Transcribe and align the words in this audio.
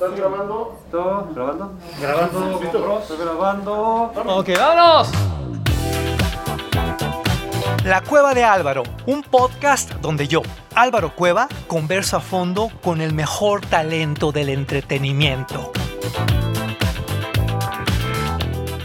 ¿Estás 0.00 0.16
grabando? 0.16 0.78
¿Todo? 0.90 1.28
¿Grabando? 1.34 1.72
Grabando. 2.00 2.58
¿Listo? 2.62 2.98
Estoy 3.00 3.18
grabando. 3.18 4.12
Ok, 4.28 4.48
vámonos. 4.56 5.10
La 7.84 8.00
Cueva 8.00 8.32
de 8.32 8.42
Álvaro, 8.42 8.82
un 9.04 9.22
podcast 9.22 9.92
donde 9.96 10.26
yo, 10.26 10.40
Álvaro 10.74 11.14
Cueva, 11.14 11.48
converso 11.66 12.16
a 12.16 12.20
fondo 12.20 12.70
con 12.82 13.02
el 13.02 13.12
mejor 13.12 13.60
talento 13.60 14.32
del 14.32 14.48
entretenimiento. 14.48 15.70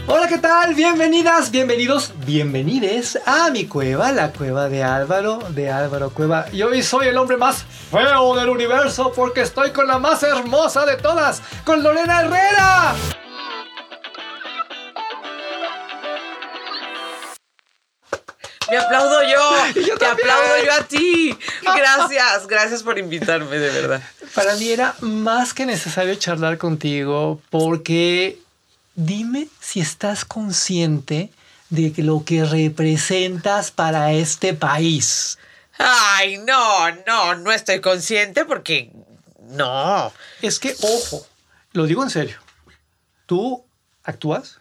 Hola, 0.08 0.28
¿qué 0.28 0.38
tal? 0.38 0.72
Bienvenidas, 0.74 1.50
bienvenidos, 1.50 2.12
bienvenides 2.24 3.18
a 3.26 3.50
mi 3.50 3.66
cueva, 3.66 4.12
la 4.12 4.30
cueva 4.30 4.68
de 4.68 4.84
Álvaro, 4.84 5.40
de 5.50 5.68
Álvaro 5.68 6.10
Cueva. 6.10 6.46
Y 6.52 6.62
hoy 6.62 6.80
soy 6.84 7.08
el 7.08 7.16
hombre 7.16 7.36
más 7.36 7.64
feo 7.90 8.36
del 8.36 8.48
universo 8.48 9.12
porque 9.12 9.40
estoy 9.40 9.72
con 9.72 9.88
la 9.88 9.98
más 9.98 10.22
hermosa 10.22 10.86
de 10.86 10.96
todas, 10.96 11.42
con 11.64 11.82
Lorena 11.82 12.20
Herrera. 12.20 12.94
Me 18.70 18.76
aplaudo 18.76 19.22
yo. 19.22 19.82
Yo 19.82 19.98
Te 19.98 20.06
aplaudo 20.06 20.64
yo 20.64 20.72
a 20.72 20.84
ti. 20.84 21.36
Gracias, 21.62 22.46
gracias 22.46 22.82
por 22.84 22.98
invitarme, 22.98 23.58
de 23.58 23.70
verdad. 23.70 24.02
Para 24.34 24.54
mí 24.54 24.68
era 24.68 24.94
más 25.00 25.52
que 25.52 25.66
necesario 25.66 26.14
charlar 26.14 26.58
contigo 26.58 27.40
porque 27.50 28.38
dime 28.96 29.48
si 29.60 29.80
estás 29.80 30.24
consciente 30.24 31.30
de 31.70 31.92
que 31.92 32.02
lo 32.02 32.24
que 32.24 32.44
representas 32.44 33.70
para 33.70 34.12
este 34.12 34.54
país. 34.54 35.38
Ay, 35.78 36.38
no, 36.38 36.90
no, 37.06 37.34
no 37.36 37.52
estoy 37.52 37.80
consciente 37.80 38.44
porque 38.44 38.90
no. 39.50 40.12
Es 40.42 40.58
que, 40.58 40.74
ojo, 40.82 41.26
lo 41.72 41.86
digo 41.86 42.02
en 42.02 42.10
serio. 42.10 42.38
Tú 43.26 43.64
actúas, 44.02 44.60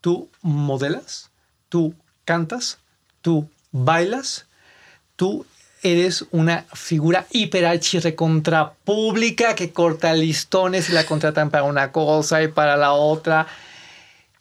tú 0.00 0.30
modelas, 0.42 1.30
tú 1.68 1.94
cantas, 2.24 2.78
tú 3.22 3.48
bailas, 3.70 4.46
tú 5.16 5.46
eres 5.82 6.26
una 6.30 6.66
figura 6.74 7.26
hiperarchi 7.30 8.00
recontra 8.00 8.74
pública 8.84 9.54
que 9.54 9.72
corta 9.72 10.12
listones 10.12 10.90
y 10.90 10.92
la 10.92 11.06
contratan 11.06 11.50
para 11.50 11.64
una 11.64 11.90
cosa 11.90 12.42
y 12.42 12.48
para 12.48 12.76
la 12.76 12.92
otra. 12.92 13.46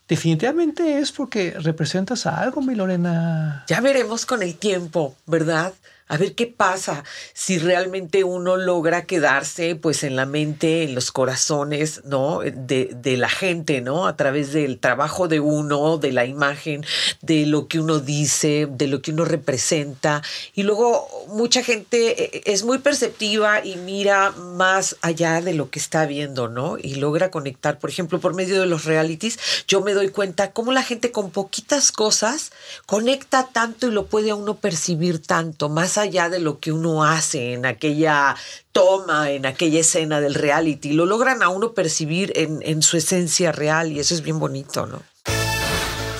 Definitivamente 0.09 0.97
es 0.97 1.11
porque 1.11 1.51
representas 1.51 2.25
algo, 2.25 2.61
mi 2.61 2.73
Lorena. 2.73 3.63
Ya 3.67 3.79
veremos 3.79 4.25
con 4.25 4.41
el 4.41 4.55
tiempo, 4.55 5.15
¿verdad? 5.27 5.71
A 6.09 6.17
ver 6.17 6.33
qué 6.33 6.47
pasa 6.47 7.03
si 7.33 7.59
realmente 7.59 8.23
uno 8.23 8.57
logra 8.57 9.05
quedarse 9.05 9.75
pues 9.75 10.03
en 10.03 10.15
la 10.15 10.25
mente, 10.25 10.81
en 10.81 10.95
los 10.95 11.11
corazones, 11.11 12.01
¿no? 12.03 12.39
De, 12.39 12.89
de 12.95 13.15
la 13.15 13.29
gente, 13.29 13.81
¿no? 13.81 14.07
A 14.07 14.15
través 14.15 14.51
del 14.51 14.79
trabajo 14.79 15.27
de 15.27 15.39
uno, 15.39 15.99
de 15.99 16.11
la 16.11 16.25
imagen, 16.25 16.83
de 17.21 17.45
lo 17.45 17.67
que 17.67 17.79
uno 17.79 17.99
dice, 17.99 18.67
de 18.71 18.87
lo 18.87 19.03
que 19.03 19.11
uno 19.11 19.23
representa. 19.23 20.23
Y 20.55 20.63
luego 20.63 21.07
mucha 21.27 21.63
gente 21.63 22.37
eh, 22.37 22.41
es 22.45 22.63
muy 22.63 22.79
perceptiva 22.79 23.63
y 23.63 23.75
mira 23.75 24.31
más 24.31 24.97
allá 25.03 25.41
de 25.41 25.53
lo 25.53 25.69
que 25.69 25.77
está 25.77 26.07
viendo, 26.07 26.47
¿no? 26.47 26.79
Y 26.81 26.95
logra 26.95 27.29
conectar, 27.29 27.77
por 27.77 27.91
ejemplo, 27.91 28.19
por 28.19 28.33
medio 28.33 28.59
de 28.59 28.65
los 28.65 28.85
realities, 28.85 29.37
yo 29.67 29.81
me 29.81 29.93
doy 29.93 30.09
cuenta 30.09 30.53
cómo 30.53 30.71
la 30.73 30.81
gente 30.81 31.11
con 31.11 31.29
poquitas 31.29 31.91
cosas 31.91 32.51
conecta 32.87 33.47
tanto 33.53 33.87
y 33.87 33.91
lo 33.91 34.07
puede 34.07 34.31
a 34.31 34.35
uno 34.35 34.55
percibir 34.55 35.21
tanto, 35.21 35.69
más 35.69 35.98
allá 36.01 36.29
de 36.29 36.39
lo 36.39 36.59
que 36.59 36.71
uno 36.71 37.03
hace 37.03 37.53
en 37.53 37.65
aquella 37.65 38.35
toma, 38.71 39.29
en 39.31 39.45
aquella 39.45 39.79
escena 39.79 40.19
del 40.21 40.33
reality. 40.35 40.93
Lo 40.93 41.05
logran 41.05 41.43
a 41.43 41.49
uno 41.49 41.73
percibir 41.73 42.31
en, 42.35 42.59
en 42.63 42.81
su 42.81 42.97
esencia 42.97 43.51
real 43.51 43.91
y 43.91 43.99
eso 43.99 44.13
es 44.13 44.21
bien 44.21 44.39
bonito, 44.39 44.85
¿no? 44.85 45.01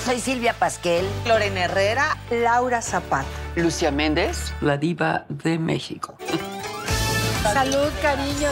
Soy 0.04 0.18
Silvia 0.20 0.54
Pasquel. 0.58 1.04
Lorena 1.26 1.64
Herrera, 1.64 2.16
Laura 2.30 2.82
Zapata. 2.82 3.26
Lucia 3.56 3.90
Méndez. 3.90 4.52
la 4.60 4.76
diva 4.76 5.24
de 5.28 5.58
México. 5.58 6.16
Salud, 7.42 7.90
cariño. 8.02 8.48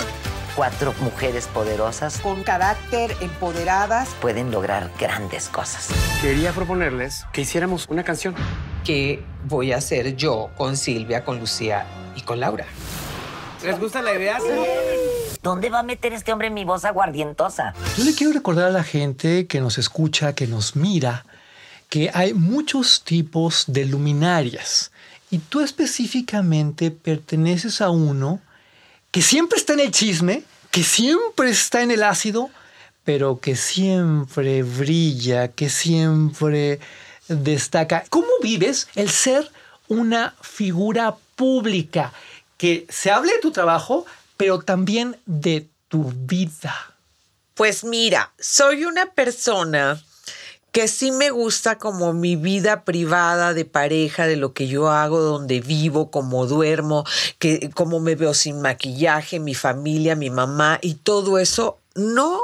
Cuatro 0.56 0.92
mujeres 1.00 1.46
poderosas 1.46 2.18
Con 2.20 2.42
carácter, 2.42 3.14
empoderadas. 3.20 4.08
pueden 4.20 4.50
lograr 4.50 4.90
grandes 4.98 5.48
cosas. 5.48 5.88
Quería 6.20 6.52
proponerles 6.52 7.24
que 7.32 7.42
hiciéramos 7.42 7.86
una 7.88 8.02
canción. 8.02 8.34
¿Qué 8.84 9.22
voy 9.44 9.72
a 9.72 9.78
hacer 9.78 10.16
yo 10.16 10.50
con 10.56 10.76
Silvia, 10.76 11.24
con 11.24 11.38
Lucía 11.38 11.86
y 12.16 12.22
con 12.22 12.40
Laura? 12.40 12.66
¿Les 13.62 13.78
gusta 13.78 14.02
la 14.02 14.14
idea? 14.14 14.38
¿Dónde 15.42 15.70
va 15.70 15.80
a 15.80 15.82
meter 15.82 16.12
este 16.12 16.32
hombre 16.32 16.50
mi 16.50 16.64
voz 16.64 16.84
aguardientosa? 16.84 17.74
Yo 17.96 18.04
le 18.04 18.14
quiero 18.14 18.32
recordar 18.32 18.66
a 18.66 18.70
la 18.70 18.84
gente 18.84 19.46
que 19.46 19.60
nos 19.60 19.78
escucha, 19.78 20.34
que 20.34 20.46
nos 20.46 20.76
mira, 20.76 21.26
que 21.88 22.10
hay 22.12 22.34
muchos 22.34 23.02
tipos 23.02 23.64
de 23.66 23.86
luminarias. 23.86 24.92
Y 25.30 25.38
tú 25.38 25.60
específicamente 25.60 26.90
perteneces 26.90 27.80
a 27.80 27.90
uno 27.90 28.40
que 29.10 29.22
siempre 29.22 29.58
está 29.58 29.72
en 29.72 29.80
el 29.80 29.90
chisme, 29.90 30.42
que 30.70 30.82
siempre 30.82 31.50
está 31.50 31.82
en 31.82 31.90
el 31.90 32.02
ácido, 32.02 32.50
pero 33.04 33.40
que 33.40 33.56
siempre 33.56 34.62
brilla, 34.62 35.48
que 35.48 35.68
siempre 35.68 36.78
destaca. 37.28 38.04
¿Cómo 38.10 38.28
vives 38.42 38.88
el 38.94 39.10
ser 39.10 39.50
una 39.88 40.34
figura 40.40 41.16
pública? 41.36 42.12
Que 42.56 42.86
se 42.88 43.10
hable 43.10 43.32
de 43.32 43.40
tu 43.40 43.52
trabajo, 43.52 44.06
pero 44.36 44.60
también 44.60 45.16
de 45.26 45.68
tu 45.88 46.12
vida. 46.14 46.94
Pues 47.54 47.84
mira, 47.84 48.32
soy 48.38 48.84
una 48.84 49.06
persona 49.06 50.02
que 50.72 50.86
sí 50.86 51.10
me 51.10 51.30
gusta 51.30 51.78
como 51.78 52.12
mi 52.12 52.36
vida 52.36 52.84
privada 52.84 53.54
de 53.54 53.64
pareja, 53.64 54.26
de 54.26 54.36
lo 54.36 54.52
que 54.52 54.68
yo 54.68 54.90
hago, 54.90 55.20
donde 55.20 55.60
vivo, 55.60 56.10
cómo 56.10 56.46
duermo, 56.46 57.04
que 57.38 57.70
cómo 57.74 58.00
me 58.00 58.14
veo 58.14 58.34
sin 58.34 58.60
maquillaje, 58.60 59.40
mi 59.40 59.54
familia, 59.54 60.14
mi 60.14 60.30
mamá 60.30 60.78
y 60.82 60.94
todo 60.94 61.38
eso. 61.38 61.78
No, 61.94 62.40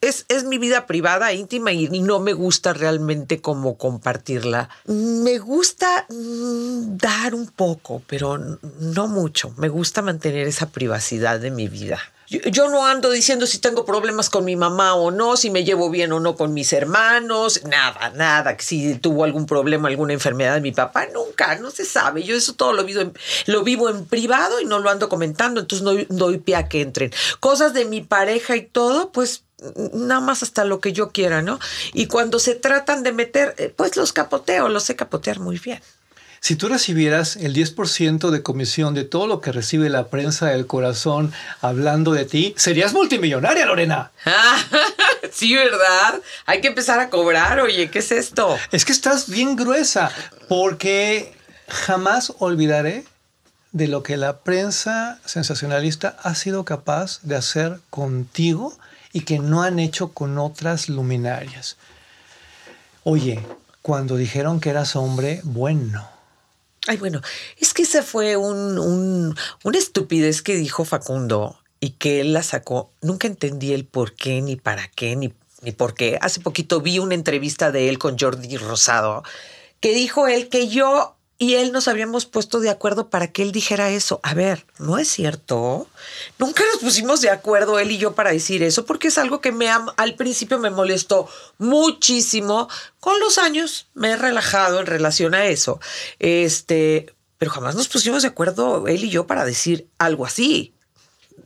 es, 0.00 0.26
es 0.28 0.44
mi 0.44 0.58
vida 0.58 0.86
privada, 0.86 1.32
íntima 1.32 1.72
y 1.72 1.88
no 2.00 2.20
me 2.20 2.32
gusta 2.32 2.72
realmente 2.72 3.40
como 3.40 3.76
compartirla. 3.76 4.68
Me 4.86 5.38
gusta 5.38 6.06
mm, 6.08 6.96
dar 6.96 7.34
un 7.34 7.48
poco, 7.48 8.02
pero 8.06 8.38
no 8.38 9.08
mucho. 9.08 9.52
Me 9.56 9.68
gusta 9.68 10.02
mantener 10.02 10.46
esa 10.46 10.70
privacidad 10.70 11.40
de 11.40 11.50
mi 11.50 11.68
vida. 11.68 11.98
Yo, 12.28 12.68
no 12.68 12.84
ando 12.86 13.10
diciendo 13.10 13.46
si 13.46 13.58
tengo 13.58 13.84
problemas 13.84 14.30
con 14.30 14.44
mi 14.44 14.56
mamá 14.56 14.94
o 14.94 15.10
no, 15.10 15.36
si 15.36 15.50
me 15.50 15.64
llevo 15.64 15.90
bien 15.90 16.12
o 16.12 16.20
no 16.20 16.34
con 16.34 16.52
mis 16.54 16.72
hermanos, 16.72 17.62
nada, 17.64 18.10
nada, 18.10 18.56
si 18.58 18.96
tuvo 18.96 19.24
algún 19.24 19.46
problema, 19.46 19.88
alguna 19.88 20.12
enfermedad 20.12 20.54
de 20.54 20.60
mi 20.60 20.72
papá, 20.72 21.06
nunca, 21.12 21.54
no 21.56 21.70
se 21.70 21.84
sabe. 21.84 22.24
Yo 22.24 22.34
eso 22.34 22.54
todo 22.54 22.72
lo 22.72 22.84
vivo 22.84 23.00
en, 23.00 23.12
lo 23.46 23.62
vivo 23.62 23.88
en 23.88 24.06
privado 24.06 24.60
y 24.60 24.64
no 24.64 24.80
lo 24.80 24.90
ando 24.90 25.08
comentando, 25.08 25.60
entonces 25.60 25.84
no 25.84 25.94
doy 26.08 26.38
pie 26.38 26.56
a 26.56 26.68
que 26.68 26.80
entren. 26.80 27.12
Cosas 27.38 27.74
de 27.74 27.84
mi 27.84 28.00
pareja 28.00 28.56
y 28.56 28.62
todo, 28.62 29.12
pues 29.12 29.44
nada 29.92 30.20
más 30.20 30.42
hasta 30.42 30.64
lo 30.64 30.80
que 30.80 30.92
yo 30.92 31.10
quiera, 31.10 31.42
¿no? 31.42 31.58
Y 31.92 32.06
cuando 32.06 32.38
se 32.38 32.54
tratan 32.54 33.02
de 33.02 33.12
meter, 33.12 33.54
eh, 33.58 33.72
pues 33.74 33.96
los 33.96 34.12
capoteo, 34.12 34.68
los 34.68 34.84
sé 34.84 34.96
capotear 34.96 35.40
muy 35.40 35.58
bien. 35.58 35.80
Si 36.46 36.54
tú 36.54 36.68
recibieras 36.68 37.34
el 37.34 37.56
10% 37.56 38.30
de 38.30 38.44
comisión 38.44 38.94
de 38.94 39.02
todo 39.02 39.26
lo 39.26 39.40
que 39.40 39.50
recibe 39.50 39.90
la 39.90 40.06
prensa 40.06 40.46
del 40.46 40.68
corazón 40.68 41.32
hablando 41.60 42.12
de 42.12 42.24
ti, 42.24 42.54
serías 42.56 42.92
multimillonaria, 42.92 43.66
Lorena. 43.66 44.12
sí, 45.32 45.56
¿verdad? 45.56 46.22
Hay 46.44 46.60
que 46.60 46.68
empezar 46.68 47.00
a 47.00 47.10
cobrar, 47.10 47.58
oye, 47.58 47.90
¿qué 47.90 47.98
es 47.98 48.12
esto? 48.12 48.56
Es 48.70 48.84
que 48.84 48.92
estás 48.92 49.28
bien 49.28 49.56
gruesa, 49.56 50.12
porque 50.48 51.36
jamás 51.66 52.32
olvidaré 52.38 53.04
de 53.72 53.88
lo 53.88 54.04
que 54.04 54.16
la 54.16 54.38
prensa 54.38 55.18
sensacionalista 55.24 56.16
ha 56.22 56.36
sido 56.36 56.64
capaz 56.64 57.18
de 57.22 57.34
hacer 57.34 57.80
contigo 57.90 58.78
y 59.12 59.22
que 59.22 59.40
no 59.40 59.64
han 59.64 59.80
hecho 59.80 60.12
con 60.12 60.38
otras 60.38 60.88
luminarias. 60.88 61.76
Oye, 63.02 63.44
cuando 63.82 64.16
dijeron 64.16 64.60
que 64.60 64.70
eras 64.70 64.94
hombre, 64.94 65.40
bueno. 65.42 66.14
Ay, 66.86 66.96
bueno, 66.98 67.20
es 67.58 67.74
que 67.74 67.82
esa 67.82 68.02
fue 68.02 68.36
un, 68.36 68.78
un- 68.78 69.36
una 69.64 69.78
estupidez 69.78 70.42
que 70.42 70.56
dijo 70.56 70.84
Facundo 70.84 71.58
y 71.80 71.90
que 71.90 72.20
él 72.20 72.32
la 72.32 72.42
sacó. 72.42 72.90
Nunca 73.02 73.26
entendí 73.26 73.72
el 73.72 73.84
por 73.84 74.14
qué, 74.14 74.40
ni 74.40 74.56
para 74.56 74.88
qué, 74.88 75.16
ni, 75.16 75.32
ni 75.62 75.72
por 75.72 75.94
qué. 75.94 76.18
Hace 76.20 76.40
poquito 76.40 76.80
vi 76.80 76.98
una 76.98 77.14
entrevista 77.14 77.72
de 77.72 77.88
él 77.88 77.98
con 77.98 78.16
Jordi 78.18 78.56
Rosado 78.56 79.22
que 79.80 79.92
dijo 79.94 80.26
él 80.28 80.48
que 80.48 80.68
yo 80.68 81.15
y 81.38 81.54
él 81.54 81.72
nos 81.72 81.88
habíamos 81.88 82.24
puesto 82.24 82.60
de 82.60 82.70
acuerdo 82.70 83.10
para 83.10 83.30
que 83.30 83.42
él 83.42 83.52
dijera 83.52 83.90
eso. 83.90 84.20
A 84.22 84.34
ver, 84.34 84.64
no 84.78 84.98
es 84.98 85.08
cierto. 85.08 85.86
Nunca 86.38 86.62
nos 86.72 86.82
pusimos 86.82 87.20
de 87.20 87.30
acuerdo 87.30 87.78
él 87.78 87.90
y 87.90 87.98
yo 87.98 88.14
para 88.14 88.32
decir 88.32 88.62
eso, 88.62 88.86
porque 88.86 89.08
es 89.08 89.18
algo 89.18 89.40
que 89.40 89.52
me 89.52 89.68
al 89.68 90.14
principio 90.14 90.58
me 90.58 90.70
molestó 90.70 91.28
muchísimo. 91.58 92.68
Con 93.00 93.20
los 93.20 93.38
años 93.38 93.88
me 93.94 94.12
he 94.12 94.16
relajado 94.16 94.80
en 94.80 94.86
relación 94.86 95.34
a 95.34 95.46
eso. 95.46 95.78
Este, 96.18 97.14
pero 97.38 97.50
jamás 97.50 97.74
nos 97.74 97.88
pusimos 97.88 98.22
de 98.22 98.28
acuerdo 98.28 98.86
él 98.86 99.04
y 99.04 99.10
yo 99.10 99.26
para 99.26 99.44
decir 99.44 99.88
algo 99.98 100.24
así. 100.24 100.75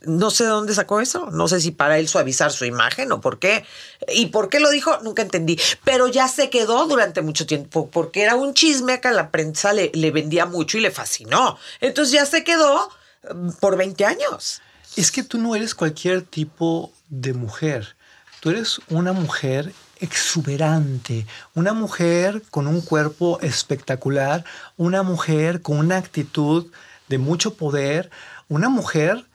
No 0.02 0.30
sé 0.30 0.44
de 0.44 0.50
dónde 0.50 0.74
sacó 0.74 1.00
eso. 1.00 1.30
No 1.30 1.48
sé 1.48 1.60
si 1.60 1.70
para 1.70 1.98
él 1.98 2.08
suavizar 2.08 2.52
su 2.52 2.64
imagen 2.64 3.12
o 3.12 3.20
por 3.20 3.38
qué. 3.38 3.64
¿Y 4.08 4.26
por 4.26 4.48
qué 4.48 4.60
lo 4.60 4.70
dijo? 4.70 4.98
Nunca 5.02 5.22
entendí. 5.22 5.58
Pero 5.84 6.08
ya 6.08 6.28
se 6.28 6.50
quedó 6.50 6.86
durante 6.86 7.22
mucho 7.22 7.46
tiempo 7.46 7.90
porque 7.90 8.22
era 8.22 8.34
un 8.34 8.54
chisme 8.54 9.00
que 9.00 9.08
a 9.08 9.12
la 9.12 9.30
prensa 9.30 9.72
le, 9.72 9.90
le 9.94 10.10
vendía 10.10 10.46
mucho 10.46 10.78
y 10.78 10.80
le 10.80 10.90
fascinó. 10.90 11.58
Entonces 11.80 12.12
ya 12.12 12.26
se 12.26 12.44
quedó 12.44 12.90
mm, 13.32 13.50
por 13.60 13.76
20 13.76 14.04
años. 14.04 14.62
Es 14.96 15.10
que 15.10 15.22
tú 15.22 15.38
no 15.38 15.54
eres 15.54 15.74
cualquier 15.74 16.22
tipo 16.22 16.92
de 17.08 17.34
mujer. 17.34 17.96
Tú 18.40 18.50
eres 18.50 18.80
una 18.88 19.12
mujer 19.12 19.72
exuberante, 20.00 21.26
una 21.54 21.74
mujer 21.74 22.42
con 22.50 22.66
un 22.66 22.80
cuerpo 22.80 23.38
espectacular, 23.42 24.44
una 24.76 25.02
mujer 25.02 25.62
con 25.62 25.78
una 25.78 25.98
actitud 25.98 26.66
de 27.08 27.18
mucho 27.18 27.54
poder, 27.54 28.10
una 28.48 28.68
mujer 28.68 29.26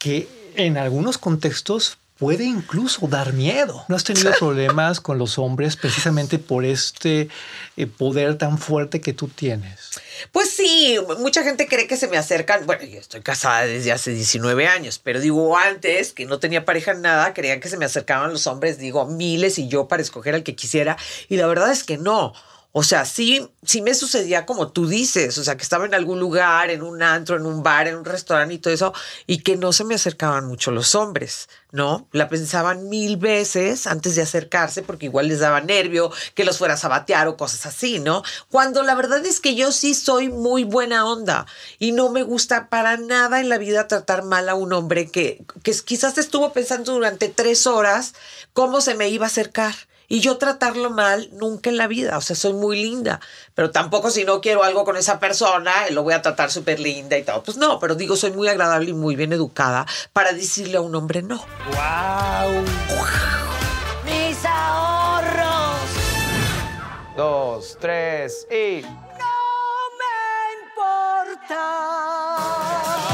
que 0.00 0.26
en 0.56 0.78
algunos 0.78 1.18
contextos 1.18 1.98
puede 2.18 2.44
incluso 2.44 3.06
dar 3.06 3.32
miedo. 3.32 3.84
¿No 3.88 3.96
has 3.96 4.04
tenido 4.04 4.32
problemas 4.38 5.00
con 5.00 5.16
los 5.18 5.38
hombres 5.38 5.76
precisamente 5.76 6.38
por 6.38 6.64
este 6.64 7.28
eh, 7.76 7.86
poder 7.86 8.36
tan 8.36 8.58
fuerte 8.58 9.00
que 9.00 9.12
tú 9.12 9.28
tienes? 9.28 9.92
Pues 10.32 10.50
sí, 10.50 10.98
mucha 11.20 11.42
gente 11.42 11.66
cree 11.66 11.86
que 11.86 11.96
se 11.96 12.08
me 12.08 12.18
acercan. 12.18 12.66
Bueno, 12.66 12.84
yo 12.84 12.98
estoy 12.98 13.20
casada 13.20 13.64
desde 13.64 13.92
hace 13.92 14.10
19 14.12 14.66
años, 14.66 14.98
pero 14.98 15.20
digo, 15.20 15.56
antes 15.56 16.12
que 16.12 16.26
no 16.26 16.38
tenía 16.38 16.64
pareja 16.64 16.92
en 16.92 17.02
nada, 17.02 17.32
creían 17.32 17.60
que 17.60 17.68
se 17.68 17.78
me 17.78 17.84
acercaban 17.84 18.32
los 18.32 18.46
hombres, 18.46 18.78
digo, 18.78 19.06
miles 19.06 19.58
y 19.58 19.68
yo 19.68 19.88
para 19.88 20.02
escoger 20.02 20.34
al 20.34 20.42
que 20.42 20.54
quisiera. 20.54 20.96
Y 21.28 21.36
la 21.36 21.46
verdad 21.46 21.70
es 21.70 21.84
que 21.84 21.96
no. 21.96 22.34
O 22.72 22.84
sea, 22.84 23.04
sí, 23.04 23.50
sí 23.64 23.82
me 23.82 23.94
sucedía 23.94 24.46
como 24.46 24.70
tú 24.70 24.86
dices, 24.86 25.36
o 25.38 25.44
sea, 25.44 25.56
que 25.56 25.64
estaba 25.64 25.86
en 25.86 25.94
algún 25.94 26.20
lugar, 26.20 26.70
en 26.70 26.82
un 26.82 27.02
antro, 27.02 27.36
en 27.36 27.44
un 27.44 27.64
bar, 27.64 27.88
en 27.88 27.96
un 27.96 28.04
restaurante 28.04 28.54
y 28.54 28.58
todo 28.58 28.72
eso, 28.72 28.94
y 29.26 29.38
que 29.38 29.56
no 29.56 29.72
se 29.72 29.82
me 29.82 29.96
acercaban 29.96 30.46
mucho 30.46 30.70
los 30.70 30.94
hombres, 30.94 31.48
¿no? 31.72 32.06
La 32.12 32.28
pensaban 32.28 32.88
mil 32.88 33.16
veces 33.16 33.88
antes 33.88 34.14
de 34.14 34.22
acercarse 34.22 34.82
porque 34.82 35.06
igual 35.06 35.26
les 35.26 35.40
daba 35.40 35.60
nervio 35.60 36.12
que 36.34 36.44
los 36.44 36.58
fueras 36.58 36.84
a 36.84 36.88
batear 36.88 37.26
o 37.26 37.36
cosas 37.36 37.66
así, 37.66 37.98
¿no? 37.98 38.22
Cuando 38.50 38.84
la 38.84 38.94
verdad 38.94 39.26
es 39.26 39.40
que 39.40 39.56
yo 39.56 39.72
sí 39.72 39.94
soy 39.94 40.28
muy 40.28 40.62
buena 40.62 41.06
onda 41.06 41.46
y 41.80 41.90
no 41.90 42.10
me 42.10 42.22
gusta 42.22 42.68
para 42.68 42.96
nada 42.96 43.40
en 43.40 43.48
la 43.48 43.58
vida 43.58 43.88
tratar 43.88 44.22
mal 44.22 44.48
a 44.48 44.54
un 44.54 44.72
hombre 44.72 45.10
que, 45.10 45.44
que 45.64 45.74
quizás 45.84 46.18
estuvo 46.18 46.52
pensando 46.52 46.92
durante 46.92 47.28
tres 47.28 47.66
horas 47.66 48.14
cómo 48.52 48.80
se 48.80 48.94
me 48.94 49.08
iba 49.08 49.26
a 49.26 49.28
acercar 49.28 49.74
y 50.10 50.20
yo 50.20 50.38
tratarlo 50.38 50.90
mal 50.90 51.30
nunca 51.32 51.70
en 51.70 51.78
la 51.78 51.86
vida. 51.86 52.18
O 52.18 52.20
sea, 52.20 52.34
soy 52.34 52.52
muy 52.52 52.82
linda, 52.82 53.20
pero 53.54 53.70
tampoco 53.70 54.10
si 54.10 54.24
no 54.24 54.40
quiero 54.40 54.64
algo 54.64 54.84
con 54.84 54.96
esa 54.96 55.20
persona, 55.20 55.72
lo 55.90 56.02
voy 56.02 56.14
a 56.14 56.20
tratar 56.20 56.50
súper 56.50 56.80
linda 56.80 57.16
y 57.16 57.22
todo. 57.22 57.42
Pues 57.44 57.56
no, 57.56 57.78
pero 57.78 57.94
digo, 57.94 58.16
soy 58.16 58.32
muy 58.32 58.48
agradable 58.48 58.90
y 58.90 58.94
muy 58.94 59.14
bien 59.14 59.32
educada 59.32 59.86
para 60.12 60.32
decirle 60.32 60.78
a 60.78 60.80
un 60.80 60.96
hombre 60.96 61.22
no. 61.22 61.36
¡Wow! 61.36 62.64
¡Mis 64.04 64.44
ahorros! 64.44 65.78
Dos, 67.16 67.78
tres 67.80 68.48
y. 68.50 68.84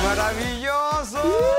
¡Maravilloso! 0.03 1.56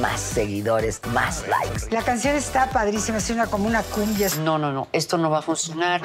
Más 0.00 0.18
seguidores, 0.20 1.02
más 1.12 1.44
likes. 1.46 1.90
La 1.90 2.02
canción 2.02 2.34
está 2.34 2.70
padrísima, 2.70 3.18
es 3.18 3.28
una 3.28 3.48
como 3.48 3.66
una 3.66 3.82
cumbia. 3.82 4.28
No, 4.42 4.56
no, 4.58 4.72
no, 4.72 4.88
esto 4.92 5.18
no 5.18 5.28
va 5.28 5.40
a 5.40 5.42
funcionar. 5.42 6.00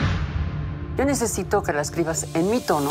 Yo 0.98 1.06
necesito 1.06 1.64
que 1.64 1.72
la 1.72 1.82
escribas 1.82 2.28
en 2.34 2.50
mi 2.50 2.60
tono 2.60 2.90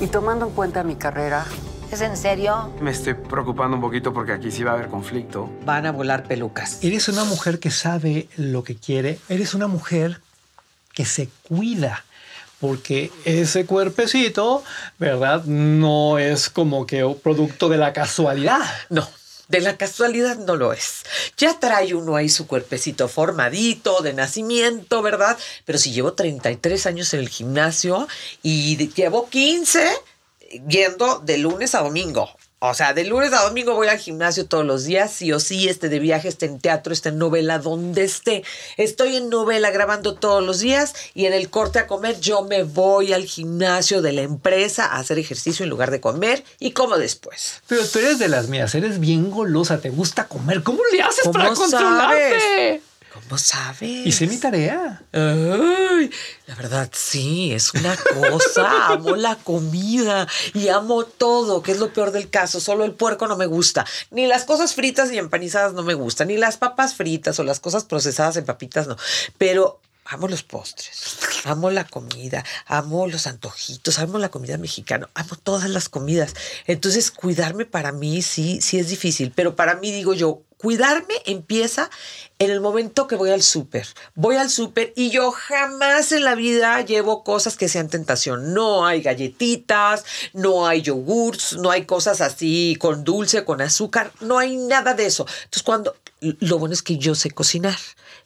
y 0.00 0.06
tomando 0.08 0.46
en 0.46 0.52
cuenta 0.52 0.84
mi 0.84 0.96
carrera. 0.96 1.46
¿Es 1.90 2.02
en 2.02 2.16
serio? 2.16 2.74
Me 2.80 2.90
estoy 2.90 3.14
preocupando 3.14 3.76
un 3.76 3.80
poquito 3.80 4.12
porque 4.12 4.32
aquí 4.32 4.50
sí 4.50 4.64
va 4.64 4.72
a 4.72 4.74
haber 4.74 4.88
conflicto. 4.88 5.48
Van 5.64 5.86
a 5.86 5.92
volar 5.92 6.24
pelucas. 6.24 6.78
Eres 6.82 7.08
una 7.08 7.24
mujer 7.24 7.58
que 7.58 7.70
sabe 7.70 8.28
lo 8.36 8.64
que 8.64 8.76
quiere, 8.76 9.18
eres 9.30 9.54
una 9.54 9.66
mujer 9.66 10.20
que 10.92 11.06
se 11.06 11.30
cuida. 11.48 12.04
Porque 12.60 13.10
ese 13.24 13.64
cuerpecito, 13.64 14.62
¿verdad? 14.98 15.44
No 15.44 16.18
es 16.18 16.50
como 16.50 16.86
que 16.86 17.04
producto 17.22 17.68
de 17.68 17.78
la 17.78 17.92
casualidad. 17.92 18.60
No, 18.90 19.06
de 19.48 19.60
la 19.60 19.76
casualidad 19.76 20.36
no 20.38 20.56
lo 20.56 20.72
es. 20.72 21.02
Ya 21.36 21.58
trae 21.58 21.94
uno 21.94 22.16
ahí 22.16 22.28
su 22.28 22.46
cuerpecito 22.46 23.08
formadito, 23.08 24.02
de 24.02 24.14
nacimiento, 24.14 25.02
¿verdad? 25.02 25.38
Pero 25.64 25.78
si 25.78 25.92
llevo 25.92 26.14
33 26.14 26.86
años 26.86 27.12
en 27.14 27.20
el 27.20 27.28
gimnasio 27.28 28.08
y 28.42 28.76
llevo 28.94 29.28
15 29.28 29.90
yendo 30.68 31.18
de 31.20 31.38
lunes 31.38 31.74
a 31.74 31.82
domingo. 31.82 32.28
O 32.66 32.72
sea, 32.72 32.94
de 32.94 33.04
lunes 33.04 33.30
a 33.34 33.42
domingo 33.42 33.74
voy 33.74 33.88
al 33.88 33.98
gimnasio 33.98 34.46
todos 34.46 34.64
los 34.64 34.84
días, 34.84 35.12
sí 35.12 35.30
o 35.32 35.38
sí, 35.38 35.68
esté 35.68 35.90
de 35.90 35.98
viaje, 35.98 36.28
esté 36.28 36.46
en 36.46 36.58
teatro, 36.58 36.94
esté 36.94 37.10
en 37.10 37.18
novela, 37.18 37.58
donde 37.58 38.04
esté. 38.04 38.42
Estoy 38.78 39.16
en 39.16 39.28
novela 39.28 39.70
grabando 39.70 40.14
todos 40.14 40.42
los 40.42 40.60
días 40.60 40.94
y 41.12 41.26
en 41.26 41.34
el 41.34 41.50
corte 41.50 41.78
a 41.78 41.86
comer 41.86 42.20
yo 42.20 42.40
me 42.42 42.62
voy 42.62 43.12
al 43.12 43.24
gimnasio 43.24 44.00
de 44.00 44.12
la 44.12 44.22
empresa 44.22 44.86
a 44.86 44.98
hacer 44.98 45.18
ejercicio 45.18 45.64
en 45.64 45.68
lugar 45.68 45.90
de 45.90 46.00
comer 46.00 46.42
y 46.58 46.70
como 46.70 46.96
después. 46.96 47.60
Pero 47.66 47.86
tú 47.86 47.98
eres 47.98 48.18
de 48.18 48.28
las 48.28 48.48
mías, 48.48 48.74
eres 48.74 48.98
bien 48.98 49.30
golosa, 49.30 49.78
te 49.82 49.90
gusta 49.90 50.26
comer. 50.26 50.62
¿Cómo 50.62 50.80
le 50.90 51.02
haces 51.02 51.24
¿Cómo 51.24 51.34
para 51.34 51.52
controlarte? 51.52 52.40
sabes? 52.40 52.82
¿Cómo 53.14 53.38
sabes? 53.38 54.06
Hice 54.06 54.26
mi 54.26 54.38
tarea. 54.38 55.00
Ay, 55.12 56.10
la 56.48 56.56
verdad, 56.56 56.90
sí, 56.92 57.52
es 57.52 57.72
una 57.72 57.96
cosa. 57.96 58.88
amo 58.92 59.14
la 59.14 59.36
comida 59.36 60.26
y 60.52 60.66
amo 60.66 61.04
todo, 61.04 61.62
que 61.62 61.70
es 61.70 61.78
lo 61.78 61.92
peor 61.92 62.10
del 62.10 62.28
caso. 62.28 62.58
Solo 62.58 62.84
el 62.84 62.92
puerco 62.92 63.28
no 63.28 63.36
me 63.36 63.46
gusta. 63.46 63.86
Ni 64.10 64.26
las 64.26 64.42
cosas 64.42 64.74
fritas 64.74 65.12
y 65.12 65.18
empanizadas 65.18 65.74
no 65.74 65.84
me 65.84 65.94
gustan. 65.94 66.26
Ni 66.26 66.36
las 66.36 66.56
papas 66.56 66.96
fritas 66.96 67.38
o 67.38 67.44
las 67.44 67.60
cosas 67.60 67.84
procesadas 67.84 68.36
en 68.36 68.46
papitas 68.46 68.88
no. 68.88 68.96
Pero 69.38 69.80
amo 70.06 70.26
los 70.26 70.42
postres, 70.42 71.16
amo 71.44 71.70
la 71.70 71.84
comida, 71.84 72.44
amo 72.66 73.06
los 73.06 73.26
antojitos, 73.26 73.98
amo 73.98 74.18
la 74.18 74.28
comida 74.28 74.58
mexicana, 74.58 75.08
amo 75.14 75.36
todas 75.42 75.70
las 75.70 75.88
comidas. 75.88 76.34
Entonces, 76.66 77.10
cuidarme 77.10 77.64
para 77.64 77.92
mí 77.92 78.22
sí, 78.22 78.60
sí 78.60 78.78
es 78.78 78.88
difícil. 78.88 79.32
Pero 79.34 79.56
para 79.56 79.76
mí, 79.76 79.92
digo 79.92 80.14
yo, 80.14 80.42
cuidarme 80.64 81.14
empieza 81.26 81.90
en 82.38 82.50
el 82.50 82.62
momento 82.62 83.06
que 83.06 83.16
voy 83.16 83.28
al 83.28 83.42
súper. 83.42 83.86
Voy 84.14 84.36
al 84.36 84.48
súper 84.48 84.94
y 84.96 85.10
yo 85.10 85.30
jamás 85.30 86.10
en 86.12 86.24
la 86.24 86.34
vida 86.34 86.80
llevo 86.80 87.22
cosas 87.22 87.58
que 87.58 87.68
sean 87.68 87.90
tentación. 87.90 88.54
No 88.54 88.86
hay 88.86 89.02
galletitas, 89.02 90.06
no 90.32 90.66
hay 90.66 90.80
yogurts, 90.80 91.58
no 91.58 91.70
hay 91.70 91.84
cosas 91.84 92.22
así 92.22 92.78
con 92.80 93.04
dulce, 93.04 93.44
con 93.44 93.60
azúcar, 93.60 94.10
no 94.22 94.38
hay 94.38 94.56
nada 94.56 94.94
de 94.94 95.04
eso. 95.04 95.26
Entonces 95.44 95.62
cuando 95.62 95.96
lo 96.20 96.58
bueno 96.58 96.72
es 96.72 96.80
que 96.80 96.96
yo 96.96 97.14
sé 97.14 97.30
cocinar. 97.30 97.76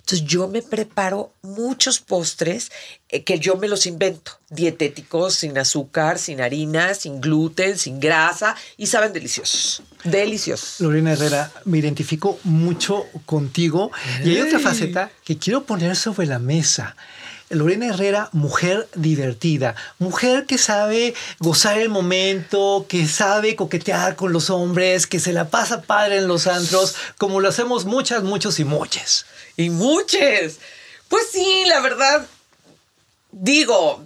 Entonces 0.08 0.26
yo 0.26 0.48
me 0.48 0.62
preparo 0.62 1.34
muchos 1.42 2.00
postres 2.00 2.72
eh, 3.10 3.24
que 3.24 3.38
yo 3.38 3.56
me 3.56 3.68
los 3.68 3.84
invento, 3.84 4.32
dietéticos, 4.48 5.34
sin 5.34 5.58
azúcar, 5.58 6.18
sin 6.18 6.40
harina, 6.40 6.94
sin 6.94 7.20
gluten, 7.20 7.76
sin 7.76 8.00
grasa 8.00 8.56
y 8.78 8.86
saben 8.86 9.12
deliciosos, 9.12 9.82
deliciosos. 10.04 10.80
Lorena 10.80 11.12
Herrera, 11.12 11.52
me 11.66 11.76
identifico 11.76 12.38
mucho 12.44 13.04
contigo 13.26 13.90
y 14.24 14.30
hay 14.30 14.40
otra 14.40 14.58
faceta 14.58 15.10
que 15.26 15.36
quiero 15.36 15.64
poner 15.64 15.94
sobre 15.94 16.26
la 16.26 16.38
mesa. 16.38 16.96
Lorena 17.50 17.86
Herrera, 17.86 18.28
mujer 18.32 18.88
divertida, 18.94 19.74
mujer 19.98 20.46
que 20.46 20.58
sabe 20.58 21.14
gozar 21.38 21.78
el 21.78 21.88
momento, 21.88 22.86
que 22.88 23.06
sabe 23.06 23.56
coquetear 23.56 24.16
con 24.16 24.32
los 24.32 24.50
hombres, 24.50 25.06
que 25.06 25.20
se 25.20 25.32
la 25.32 25.48
pasa 25.48 25.82
padre 25.82 26.18
en 26.18 26.28
los 26.28 26.46
antros, 26.46 26.94
como 27.16 27.40
lo 27.40 27.48
hacemos 27.48 27.84
muchas, 27.84 28.22
muchos 28.22 28.60
y 28.60 28.64
muchas. 28.64 29.26
Y 29.56 29.70
muchas. 29.70 30.58
Pues 31.08 31.28
sí, 31.32 31.64
la 31.66 31.80
verdad, 31.80 32.26
digo, 33.32 34.04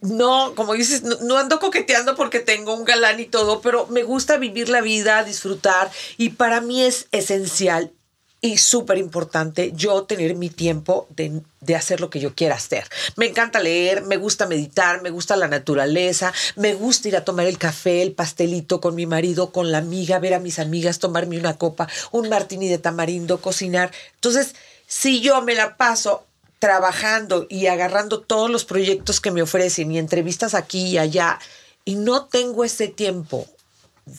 no, 0.00 0.54
como 0.56 0.74
dices, 0.74 1.02
no, 1.02 1.16
no, 1.22 1.36
ando 1.38 1.60
coqueteando 1.60 2.16
porque 2.16 2.40
tengo 2.40 2.74
un 2.74 2.84
galán 2.84 3.20
y 3.20 3.26
todo, 3.26 3.60
pero 3.60 3.86
me 3.86 4.02
gusta 4.02 4.36
vivir 4.36 4.68
la 4.68 4.80
vida, 4.80 5.22
disfrutar 5.22 5.90
y 6.16 6.30
para 6.30 6.60
mí 6.60 6.82
es 6.82 7.06
esencial 7.12 7.92
y 8.40 8.56
súper 8.56 8.98
importante 8.98 9.72
yo 9.74 10.04
tener 10.04 10.34
mi 10.34 10.48
tiempo 10.48 11.06
de, 11.10 11.42
de, 11.60 11.76
hacer 11.76 12.00
lo 12.00 12.08
que 12.08 12.20
yo 12.20 12.34
quiera 12.34 12.54
hacer. 12.54 12.84
Me 13.16 13.26
encanta 13.26 13.60
leer, 13.60 14.02
me 14.02 14.16
gusta 14.16 14.46
meditar, 14.46 15.02
me 15.02 15.10
gusta 15.10 15.36
la 15.36 15.48
naturaleza, 15.48 16.32
me 16.56 16.74
gusta 16.74 17.08
ir 17.08 17.16
a 17.16 17.24
tomar 17.24 17.46
el 17.46 17.58
café, 17.58 18.02
el 18.02 18.12
pastelito 18.12 18.80
con 18.80 18.94
mi 18.94 19.06
marido, 19.06 19.52
con 19.52 19.70
la 19.70 19.78
amiga, 19.78 20.18
ver 20.18 20.34
a 20.34 20.40
mis 20.40 20.58
amigas, 20.58 20.98
tomarme 20.98 21.38
una 21.38 21.58
copa, 21.58 21.88
un 22.12 22.28
martini 22.28 22.68
de 22.68 22.78
tamarindo, 22.78 23.40
cocinar. 23.40 23.90
Entonces, 24.14 24.54
si 24.86 25.20
yo 25.20 25.42
me 25.42 25.54
la 25.54 25.76
paso 25.76 26.24
trabajando 26.58 27.46
y 27.48 27.66
agarrando 27.66 28.20
todos 28.20 28.50
los 28.50 28.64
proyectos 28.64 29.20
que 29.20 29.30
me 29.30 29.42
ofrecen 29.42 29.90
y 29.90 29.98
entrevistas 29.98 30.54
aquí 30.54 30.88
y 30.88 30.98
allá 30.98 31.38
y 31.84 31.94
no 31.94 32.26
tengo 32.26 32.64
ese 32.64 32.88
tiempo 32.88 33.46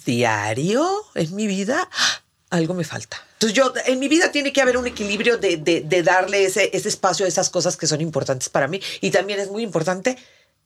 diario 0.06 0.88
en 1.16 1.36
mi 1.36 1.48
vida, 1.48 1.90
algo 2.50 2.74
me 2.74 2.84
falta. 2.84 3.31
Entonces 3.42 3.58
yo, 3.58 3.74
en 3.88 3.98
mi 3.98 4.08
vida 4.08 4.32
tiene 4.32 4.54
que 4.54 4.62
haber 4.62 4.78
un 4.78 4.86
equilibrio 4.86 5.36
de, 5.40 5.58
de, 5.58 5.82
de 5.82 6.04
darle 6.04 6.46
ese, 6.46 6.70
ese 6.74 6.88
espacio 6.88 7.26
a 7.26 7.28
esas 7.28 7.50
cosas 7.50 7.76
que 7.76 7.88
son 7.88 8.00
importantes 8.00 8.50
para 8.50 8.68
mí 8.68 8.80
y 9.02 9.10
también 9.10 9.40
es 9.40 9.50
muy 9.50 9.64
importante 9.64 10.16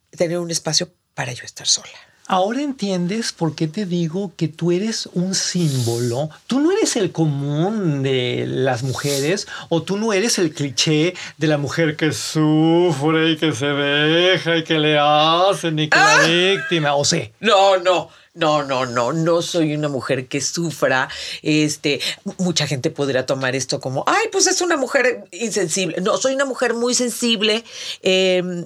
tener 0.10 0.40
un 0.40 0.52
espacio 0.52 0.92
para 1.14 1.32
yo 1.32 1.46
estar 1.46 1.66
sola. 1.66 1.98
Ahora 2.28 2.62
entiendes 2.62 3.32
por 3.34 3.54
qué 3.54 3.68
te 3.68 3.86
digo 3.86 4.32
que 4.36 4.48
tú 4.48 4.72
eres 4.72 5.08
un 5.14 5.36
símbolo. 5.36 6.30
Tú 6.48 6.60
no 6.60 6.72
eres 6.72 6.96
el 6.96 7.12
común 7.12 8.02
de 8.02 8.46
las 8.48 8.82
mujeres 8.82 9.48
o 9.70 9.84
tú 9.84 9.98
no 9.98 10.12
eres 10.12 10.40
el 10.40 10.52
cliché 10.52 11.14
de 11.38 11.48
la 11.48 11.60
mujer 11.60 11.96
que 11.96 12.12
sufre 12.12 13.32
y 13.32 13.38
que 13.38 13.54
se 13.54 13.68
deja 13.68 14.58
y 14.58 14.64
que 14.64 14.80
le 14.80 14.98
hacen 14.98 15.78
y 15.78 15.88
que 15.88 15.98
la 15.98 16.22
víctima. 16.24 16.96
O 16.96 17.06
sea, 17.06 17.30
No, 17.40 17.78
no. 17.78 18.10
No, 18.34 18.64
no, 18.64 18.86
no, 18.86 19.14
no 19.14 19.42
soy 19.42 19.74
una 19.76 19.88
mujer 19.88 20.28
que 20.28 20.42
sufra. 20.42 21.08
Este, 21.42 22.02
mucha 22.38 22.68
gente 22.68 22.90
podría 22.90 23.26
tomar 23.26 23.56
esto 23.56 23.80
como, 23.80 24.04
ay, 24.08 24.28
pues 24.30 24.48
es 24.48 24.60
una 24.60 24.76
mujer 24.76 25.24
insensible. 25.32 26.02
No, 26.02 26.18
soy 26.18 26.36
una 26.36 26.44
mujer 26.44 26.74
muy 26.74 26.94
sensible, 26.96 27.64
eh, 28.04 28.66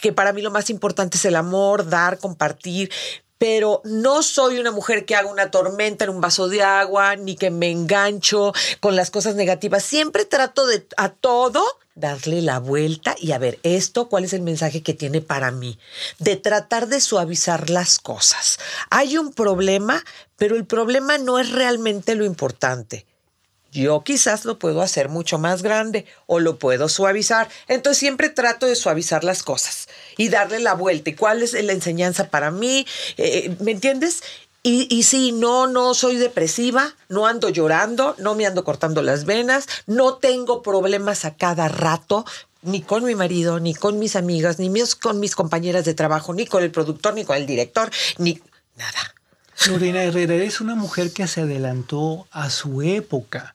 que 0.00 0.12
para 0.12 0.32
mí 0.32 0.42
lo 0.42 0.50
más 0.50 0.70
importante 0.70 1.16
es 1.16 1.24
el 1.24 1.36
amor, 1.36 1.88
dar, 1.88 2.18
compartir. 2.18 2.90
Pero 3.38 3.82
no 3.84 4.22
soy 4.24 4.58
una 4.58 4.72
mujer 4.72 5.04
que 5.04 5.14
haga 5.14 5.30
una 5.30 5.50
tormenta 5.50 6.04
en 6.04 6.10
un 6.10 6.20
vaso 6.20 6.48
de 6.48 6.62
agua, 6.62 7.14
ni 7.14 7.36
que 7.36 7.50
me 7.50 7.70
engancho 7.70 8.52
con 8.80 8.96
las 8.96 9.10
cosas 9.10 9.36
negativas. 9.36 9.84
Siempre 9.84 10.24
trato 10.24 10.66
de 10.66 10.86
a 10.96 11.10
todo 11.10 11.64
darle 11.98 12.42
la 12.42 12.58
vuelta 12.58 13.14
y 13.18 13.32
a 13.32 13.38
ver 13.38 13.58
esto, 13.62 14.08
cuál 14.08 14.24
es 14.24 14.32
el 14.32 14.42
mensaje 14.42 14.82
que 14.82 14.94
tiene 14.94 15.20
para 15.20 15.50
mí, 15.50 15.78
de 16.18 16.36
tratar 16.36 16.88
de 16.88 17.00
suavizar 17.00 17.70
las 17.70 17.98
cosas. 17.98 18.58
Hay 18.90 19.18
un 19.18 19.32
problema, 19.32 20.04
pero 20.36 20.56
el 20.56 20.64
problema 20.64 21.18
no 21.18 21.38
es 21.38 21.50
realmente 21.50 22.14
lo 22.14 22.24
importante. 22.24 23.04
Yo 23.70 24.02
quizás 24.02 24.44
lo 24.44 24.58
puedo 24.58 24.80
hacer 24.80 25.08
mucho 25.08 25.38
más 25.38 25.62
grande 25.62 26.06
o 26.26 26.40
lo 26.40 26.58
puedo 26.58 26.88
suavizar. 26.88 27.48
Entonces 27.68 27.98
siempre 27.98 28.30
trato 28.30 28.66
de 28.66 28.74
suavizar 28.74 29.24
las 29.24 29.42
cosas 29.42 29.88
y 30.16 30.30
darle 30.30 30.58
la 30.60 30.74
vuelta. 30.74 31.10
¿Y 31.10 31.14
cuál 31.14 31.42
es 31.42 31.52
la 31.52 31.72
enseñanza 31.72 32.28
para 32.28 32.50
mí? 32.50 32.86
Eh, 33.18 33.54
¿Me 33.60 33.72
entiendes? 33.72 34.22
Y, 34.62 34.88
y 34.90 35.04
sí, 35.04 35.32
no, 35.32 35.66
no 35.66 35.94
soy 35.94 36.16
depresiva, 36.16 36.94
no 37.08 37.26
ando 37.26 37.48
llorando, 37.48 38.16
no 38.18 38.34
me 38.34 38.44
ando 38.46 38.64
cortando 38.64 39.02
las 39.02 39.24
venas, 39.24 39.66
no 39.86 40.14
tengo 40.16 40.62
problemas 40.62 41.24
a 41.24 41.36
cada 41.36 41.68
rato, 41.68 42.24
ni 42.62 42.82
con 42.82 43.04
mi 43.04 43.14
marido, 43.14 43.60
ni 43.60 43.72
con 43.74 43.98
mis 44.00 44.16
amigas, 44.16 44.58
ni 44.58 44.68
mis- 44.68 44.96
con 44.96 45.20
mis 45.20 45.36
compañeras 45.36 45.84
de 45.84 45.94
trabajo, 45.94 46.34
ni 46.34 46.44
con 46.44 46.64
el 46.64 46.72
productor, 46.72 47.14
ni 47.14 47.24
con 47.24 47.36
el 47.36 47.46
director, 47.46 47.88
ni 48.18 48.40
nada. 48.76 49.14
Lorena 49.68 50.02
Herrera, 50.02 50.34
eres 50.34 50.60
una 50.60 50.74
mujer 50.74 51.12
que 51.12 51.26
se 51.28 51.42
adelantó 51.42 52.26
a 52.32 52.50
su 52.50 52.82
época. 52.82 53.54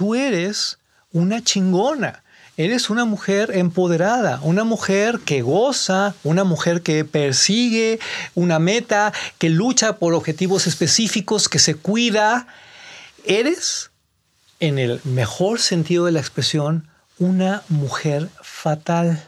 Tú 0.00 0.14
eres 0.14 0.78
una 1.12 1.44
chingona. 1.44 2.22
Eres 2.56 2.88
una 2.88 3.04
mujer 3.04 3.50
empoderada, 3.54 4.40
una 4.42 4.64
mujer 4.64 5.20
que 5.26 5.42
goza, 5.42 6.14
una 6.24 6.42
mujer 6.42 6.80
que 6.80 7.04
persigue 7.04 8.00
una 8.34 8.58
meta, 8.58 9.12
que 9.36 9.50
lucha 9.50 9.98
por 9.98 10.14
objetivos 10.14 10.66
específicos, 10.66 11.50
que 11.50 11.58
se 11.58 11.74
cuida. 11.74 12.46
Eres, 13.26 13.90
en 14.58 14.78
el 14.78 15.02
mejor 15.04 15.60
sentido 15.60 16.06
de 16.06 16.12
la 16.12 16.20
expresión, 16.20 16.88
una 17.18 17.62
mujer 17.68 18.30
fatal. 18.40 19.22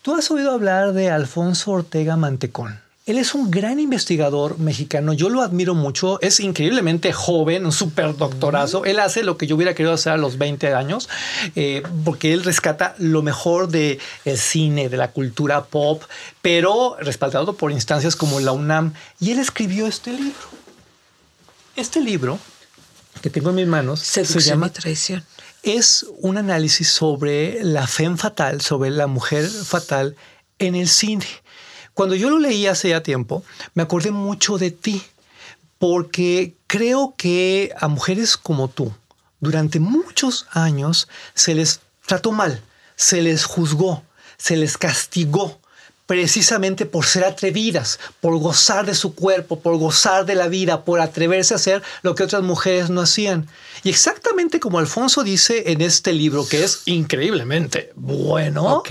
Tú 0.00 0.14
has 0.14 0.30
oído 0.30 0.52
hablar 0.52 0.94
de 0.94 1.10
Alfonso 1.10 1.72
Ortega 1.72 2.16
Mantecón. 2.16 2.83
Él 3.06 3.18
es 3.18 3.34
un 3.34 3.50
gran 3.50 3.80
investigador 3.80 4.58
mexicano, 4.58 5.12
yo 5.12 5.28
lo 5.28 5.42
admiro 5.42 5.74
mucho, 5.74 6.18
es 6.22 6.40
increíblemente 6.40 7.12
joven, 7.12 7.66
un 7.66 7.72
súper 7.72 8.16
doctorazo. 8.16 8.86
Él 8.86 8.98
hace 8.98 9.22
lo 9.22 9.36
que 9.36 9.46
yo 9.46 9.56
hubiera 9.56 9.74
querido 9.74 9.92
hacer 9.92 10.14
a 10.14 10.16
los 10.16 10.38
20 10.38 10.72
años, 10.72 11.10
eh, 11.54 11.82
porque 12.06 12.32
él 12.32 12.42
rescata 12.44 12.94
lo 12.96 13.22
mejor 13.22 13.68
del 13.68 14.00
cine, 14.36 14.88
de 14.88 14.96
la 14.96 15.10
cultura 15.10 15.64
pop, 15.64 16.02
pero 16.40 16.96
respaldado 16.98 17.54
por 17.56 17.72
instancias 17.72 18.16
como 18.16 18.40
la 18.40 18.52
UNAM. 18.52 18.94
Y 19.20 19.32
él 19.32 19.38
escribió 19.38 19.86
este 19.86 20.10
libro. 20.10 20.48
Este 21.76 22.00
libro 22.00 22.38
que 23.20 23.28
tengo 23.28 23.50
en 23.50 23.56
mis 23.56 23.66
manos 23.66 24.00
se 24.00 24.24
llama 24.40 24.68
y 24.68 24.70
traición. 24.70 25.24
es 25.62 26.06
un 26.20 26.38
análisis 26.38 26.88
sobre 26.88 27.62
la 27.64 27.86
femme 27.86 28.16
fatal, 28.16 28.62
sobre 28.62 28.88
la 28.88 29.08
mujer 29.08 29.46
fatal 29.46 30.16
en 30.58 30.74
el 30.74 30.88
cine. 30.88 31.26
Cuando 31.94 32.14
yo 32.14 32.28
lo 32.28 32.38
leí 32.38 32.66
hace 32.66 32.90
ya 32.90 33.02
tiempo, 33.02 33.44
me 33.74 33.82
acordé 33.84 34.10
mucho 34.10 34.58
de 34.58 34.70
ti, 34.70 35.02
porque 35.78 36.54
creo 36.66 37.14
que 37.16 37.72
a 37.78 37.88
mujeres 37.88 38.36
como 38.36 38.68
tú, 38.68 38.92
durante 39.40 39.78
muchos 39.80 40.46
años, 40.50 41.08
se 41.34 41.54
les 41.54 41.80
trató 42.06 42.32
mal, 42.32 42.62
se 42.96 43.22
les 43.22 43.44
juzgó, 43.44 44.02
se 44.36 44.56
les 44.56 44.76
castigó 44.76 45.58
precisamente 46.06 46.84
por 46.84 47.06
ser 47.06 47.24
atrevidas, 47.24 47.98
por 48.20 48.36
gozar 48.38 48.84
de 48.84 48.94
su 48.94 49.14
cuerpo, 49.14 49.60
por 49.60 49.76
gozar 49.78 50.26
de 50.26 50.34
la 50.34 50.48
vida, 50.48 50.84
por 50.84 51.00
atreverse 51.00 51.54
a 51.54 51.56
hacer 51.56 51.82
lo 52.02 52.14
que 52.14 52.22
otras 52.24 52.42
mujeres 52.42 52.90
no 52.90 53.00
hacían. 53.00 53.48
Y 53.82 53.90
exactamente 53.90 54.60
como 54.60 54.78
Alfonso 54.78 55.22
dice 55.22 55.72
en 55.72 55.80
este 55.80 56.12
libro, 56.12 56.46
que 56.46 56.64
es 56.64 56.82
increíblemente 56.86 57.92
bueno, 57.94 58.76
Ok. 58.76 58.90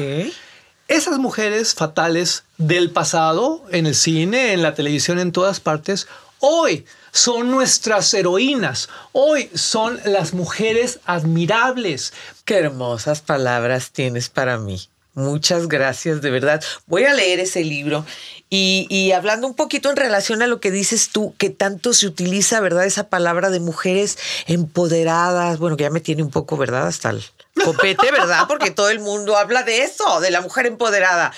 Esas 0.94 1.18
mujeres 1.18 1.74
fatales 1.74 2.44
del 2.58 2.92
pasado, 2.92 3.64
en 3.72 3.88
el 3.88 3.96
cine, 3.96 4.54
en 4.54 4.62
la 4.62 4.76
televisión, 4.76 5.20
en 5.20 5.32
todas 5.32 5.60
partes, 5.60 6.08
hoy 6.40 6.86
son 7.12 7.50
nuestras 7.50 8.14
heroínas, 8.14 8.90
hoy 9.12 9.50
son 9.56 10.00
las 10.06 10.34
mujeres 10.34 11.00
admirables. 11.06 12.14
Qué 12.46 12.58
hermosas 12.58 13.22
palabras 13.22 13.92
tienes 13.92 14.30
para 14.30 14.58
mí. 14.58 14.88
Muchas 15.16 15.68
gracias, 15.68 16.22
de 16.22 16.32
verdad. 16.32 16.64
Voy 16.88 17.04
a 17.04 17.14
leer 17.14 17.40
ese 17.40 17.64
libro 17.64 18.06
y, 18.50 19.12
hablando 19.14 19.48
un 19.48 19.56
poquito 19.56 19.90
en 19.90 19.96
relación 19.96 20.42
a 20.44 20.48
lo 20.48 20.60
que 20.60 20.70
dices 20.70 21.10
tú, 21.10 21.34
que 21.38 21.50
tanto 21.50 21.94
se 21.94 22.06
utiliza, 22.08 22.60
¿verdad? 22.60 22.86
Esa 22.86 23.10
palabra 23.10 23.50
de 23.50 23.60
mujeres 23.60 24.18
empoderadas, 24.46 25.58
bueno, 25.58 25.76
que 25.76 25.84
ya 25.84 25.90
me 25.90 26.02
tiene 26.02 26.24
un 26.24 26.30
poco, 26.30 26.58
¿verdad? 26.58 26.88
Hasta 26.88 27.12
el 27.12 27.24
copete, 27.64 28.12
¿verdad? 28.12 28.46
Porque 28.48 28.72
todo 28.72 28.90
el 28.90 29.00
mundo 29.00 29.38
habla 29.38 29.64
de 29.64 29.84
eso, 29.84 30.20
de 30.20 30.32
la 30.32 30.42
mujer 30.42 30.66
empoderada. 30.66 31.34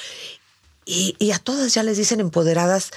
Y, 0.85 1.15
y 1.19 1.31
a 1.31 1.39
todas 1.39 1.73
ya 1.73 1.83
les 1.83 1.97
dicen 1.97 2.19
empoderadas 2.19 2.91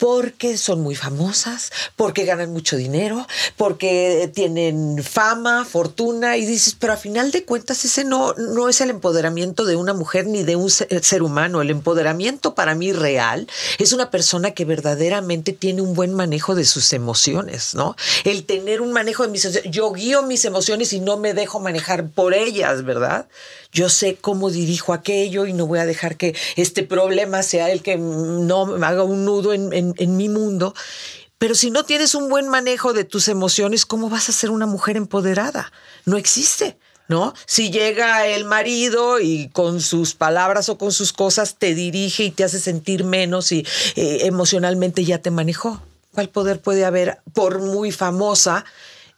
porque 0.00 0.56
son 0.56 0.80
muy 0.80 0.96
famosas, 0.96 1.70
porque 1.94 2.24
ganan 2.24 2.50
mucho 2.52 2.78
dinero, 2.78 3.26
porque 3.56 4.32
tienen 4.34 5.04
fama, 5.04 5.66
fortuna, 5.66 6.38
y 6.38 6.46
dices, 6.46 6.74
pero 6.78 6.94
a 6.94 6.96
final 6.96 7.30
de 7.30 7.44
cuentas 7.44 7.84
ese 7.84 8.04
no, 8.04 8.32
no 8.34 8.70
es 8.70 8.80
el 8.80 8.88
empoderamiento 8.88 9.66
de 9.66 9.76
una 9.76 9.92
mujer 9.92 10.26
ni 10.26 10.42
de 10.42 10.56
un 10.56 10.70
ser, 10.70 11.04
ser 11.04 11.22
humano. 11.22 11.60
El 11.60 11.68
empoderamiento 11.68 12.54
para 12.54 12.74
mí 12.74 12.92
real 12.92 13.46
es 13.78 13.92
una 13.92 14.10
persona 14.10 14.52
que 14.52 14.64
verdaderamente 14.64 15.52
tiene 15.52 15.82
un 15.82 15.94
buen 15.94 16.14
manejo 16.14 16.54
de 16.54 16.64
sus 16.64 16.94
emociones, 16.94 17.74
¿no? 17.74 17.94
El 18.24 18.44
tener 18.46 18.80
un 18.80 18.92
manejo 18.92 19.24
de 19.24 19.28
mis 19.28 19.44
emociones. 19.44 19.70
Yo 19.70 19.92
guío 19.92 20.22
mis 20.22 20.46
emociones 20.46 20.94
y 20.94 21.00
no 21.00 21.18
me 21.18 21.34
dejo 21.34 21.60
manejar 21.60 22.08
por 22.08 22.32
ellas, 22.32 22.84
¿verdad? 22.84 23.26
Yo 23.72 23.88
sé 23.88 24.16
cómo 24.16 24.50
dirijo 24.50 24.92
aquello 24.92 25.46
y 25.46 25.52
no 25.52 25.66
voy 25.66 25.78
a 25.78 25.86
dejar 25.86 26.16
que 26.16 26.34
este 26.56 26.82
problema 26.82 27.42
sea 27.42 27.70
el 27.70 27.82
que 27.82 27.96
no 27.96 28.66
me 28.66 28.86
haga 28.86 29.04
un 29.04 29.24
nudo 29.24 29.52
en, 29.52 29.72
en- 29.72 29.94
en 29.96 30.16
mi 30.16 30.28
mundo. 30.28 30.74
Pero 31.38 31.54
si 31.54 31.70
no 31.70 31.84
tienes 31.84 32.14
un 32.14 32.28
buen 32.28 32.48
manejo 32.48 32.92
de 32.92 33.04
tus 33.04 33.28
emociones, 33.28 33.86
¿cómo 33.86 34.10
vas 34.10 34.28
a 34.28 34.32
ser 34.32 34.50
una 34.50 34.66
mujer 34.66 34.96
empoderada? 34.96 35.72
No 36.04 36.16
existe. 36.16 36.76
¿No? 37.08 37.34
Si 37.44 37.70
llega 37.72 38.24
el 38.28 38.44
marido 38.44 39.18
y 39.18 39.48
con 39.48 39.80
sus 39.80 40.14
palabras 40.14 40.68
o 40.68 40.78
con 40.78 40.92
sus 40.92 41.12
cosas 41.12 41.56
te 41.58 41.74
dirige 41.74 42.22
y 42.22 42.30
te 42.30 42.44
hace 42.44 42.60
sentir 42.60 43.02
menos 43.02 43.50
y 43.50 43.66
eh, 43.96 44.18
emocionalmente 44.26 45.04
ya 45.04 45.18
te 45.18 45.32
manejó. 45.32 45.82
¿Cuál 46.14 46.28
poder 46.28 46.60
puede 46.60 46.84
haber 46.84 47.18
por 47.32 47.60
muy 47.62 47.90
famosa 47.90 48.64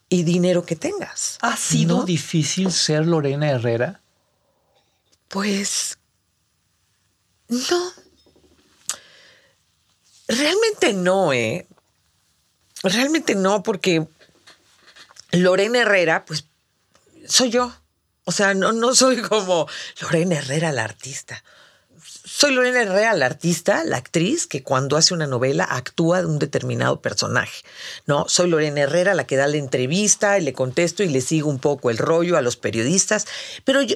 y 0.09 0.23
dinero 0.23 0.65
que 0.65 0.75
tengas? 0.75 1.37
¿Ha 1.43 1.55
sido 1.59 1.99
¿No? 1.99 2.05
difícil 2.05 2.73
ser 2.73 3.07
Lorena 3.07 3.51
Herrera? 3.51 4.01
Pues 5.33 5.97
no. 7.49 7.93
Realmente 10.29 10.93
no, 10.93 11.33
¿eh? 11.33 11.67
Realmente 12.83 13.35
no, 13.35 13.63
porque 13.63 14.07
Lorena 15.31 15.79
Herrera, 15.79 16.27
pues 16.27 16.45
soy 17.27 17.49
yo. 17.49 17.75
O 18.25 18.33
sea, 18.33 18.53
no, 18.53 18.73
no 18.73 18.95
soy 18.95 19.23
como 19.23 19.67
Lorena 20.03 20.37
Herrera, 20.37 20.71
la 20.71 20.85
artista. 20.85 21.43
Soy 22.43 22.55
Lorena 22.55 22.83
Herrera, 22.83 23.15
la 23.15 23.27
artista, 23.27 23.85
la 23.85 23.99
actriz 23.99 24.49
que 24.49 24.65
cuando 24.65 24.97
hace 24.97 25.15
una 25.15 25.29
novela 25.29 25.63
actúa 25.63 26.23
de 26.23 26.27
un 26.27 26.41
determinado 26.41 27.01
personaje. 27.01 27.63
No, 28.07 28.29
soy 28.29 28.51
Lorena 28.51 28.81
Herrera, 28.81 29.15
la 29.15 29.29
que 29.29 29.37
da 29.37 29.47
la 29.47 29.59
entrevista 29.59 30.41
y 30.41 30.43
le 30.43 30.53
contesto 30.53 31.05
y 31.05 31.09
le 31.09 31.21
sigo 31.21 31.49
un 31.49 31.61
poco 31.61 31.89
el 31.89 31.99
rollo 31.99 32.37
a 32.37 32.43
los 32.43 32.57
periodistas. 32.57 33.29
Pero 33.63 33.81
yo, 33.83 33.95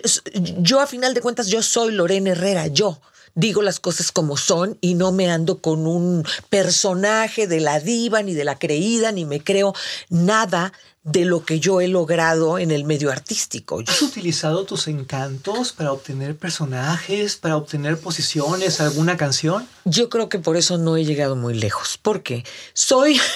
yo 0.59 0.79
a 0.79 0.87
final 0.87 1.12
de 1.12 1.23
cuentas, 1.23 1.49
yo 1.49 1.61
soy 1.61 1.91
Lorena 1.91 2.31
Herrera, 2.31 2.69
yo. 2.69 3.00
Digo 3.37 3.62
las 3.62 3.78
cosas 3.78 4.11
como 4.11 4.37
son 4.37 4.76
y 4.81 4.95
no 4.95 5.12
me 5.12 5.31
ando 5.31 5.59
con 5.59 5.87
un 5.87 6.25
personaje 6.50 7.47
de 7.47 7.61
la 7.61 7.78
diva 7.78 8.23
ni 8.23 8.35
de 8.35 8.45
la 8.45 8.59
creída, 8.59 9.12
ni 9.12 9.25
me 9.25 9.45
creo 9.45 9.75
nada 10.09 10.73
de 11.05 11.25
lo 11.25 11.45
que 11.45 11.61
yo 11.61 11.81
he 11.81 11.87
logrado 11.87 12.59
en 12.59 12.73
el 12.73 12.85
medio 12.85 13.12
artístico. 13.12 13.81
¿Has 13.87 14.02
utilizado 14.02 14.64
tus 14.64 14.88
encantos 14.88 15.73
para 15.73 15.93
obtener 15.93 16.37
personajes, 16.37 17.37
para 17.37 17.57
obtener 17.57 17.97
posiciones, 18.00 18.81
alguna 18.81 19.16
canción? 19.16 19.69
Yo 19.85 20.09
creo 20.09 20.28
que 20.28 20.40
por 20.40 20.57
eso 20.57 20.78
no 20.78 20.97
he 20.97 21.05
llegado 21.05 21.37
muy 21.37 21.55
lejos, 21.55 21.97
porque 22.02 22.45
soy... 22.75 23.21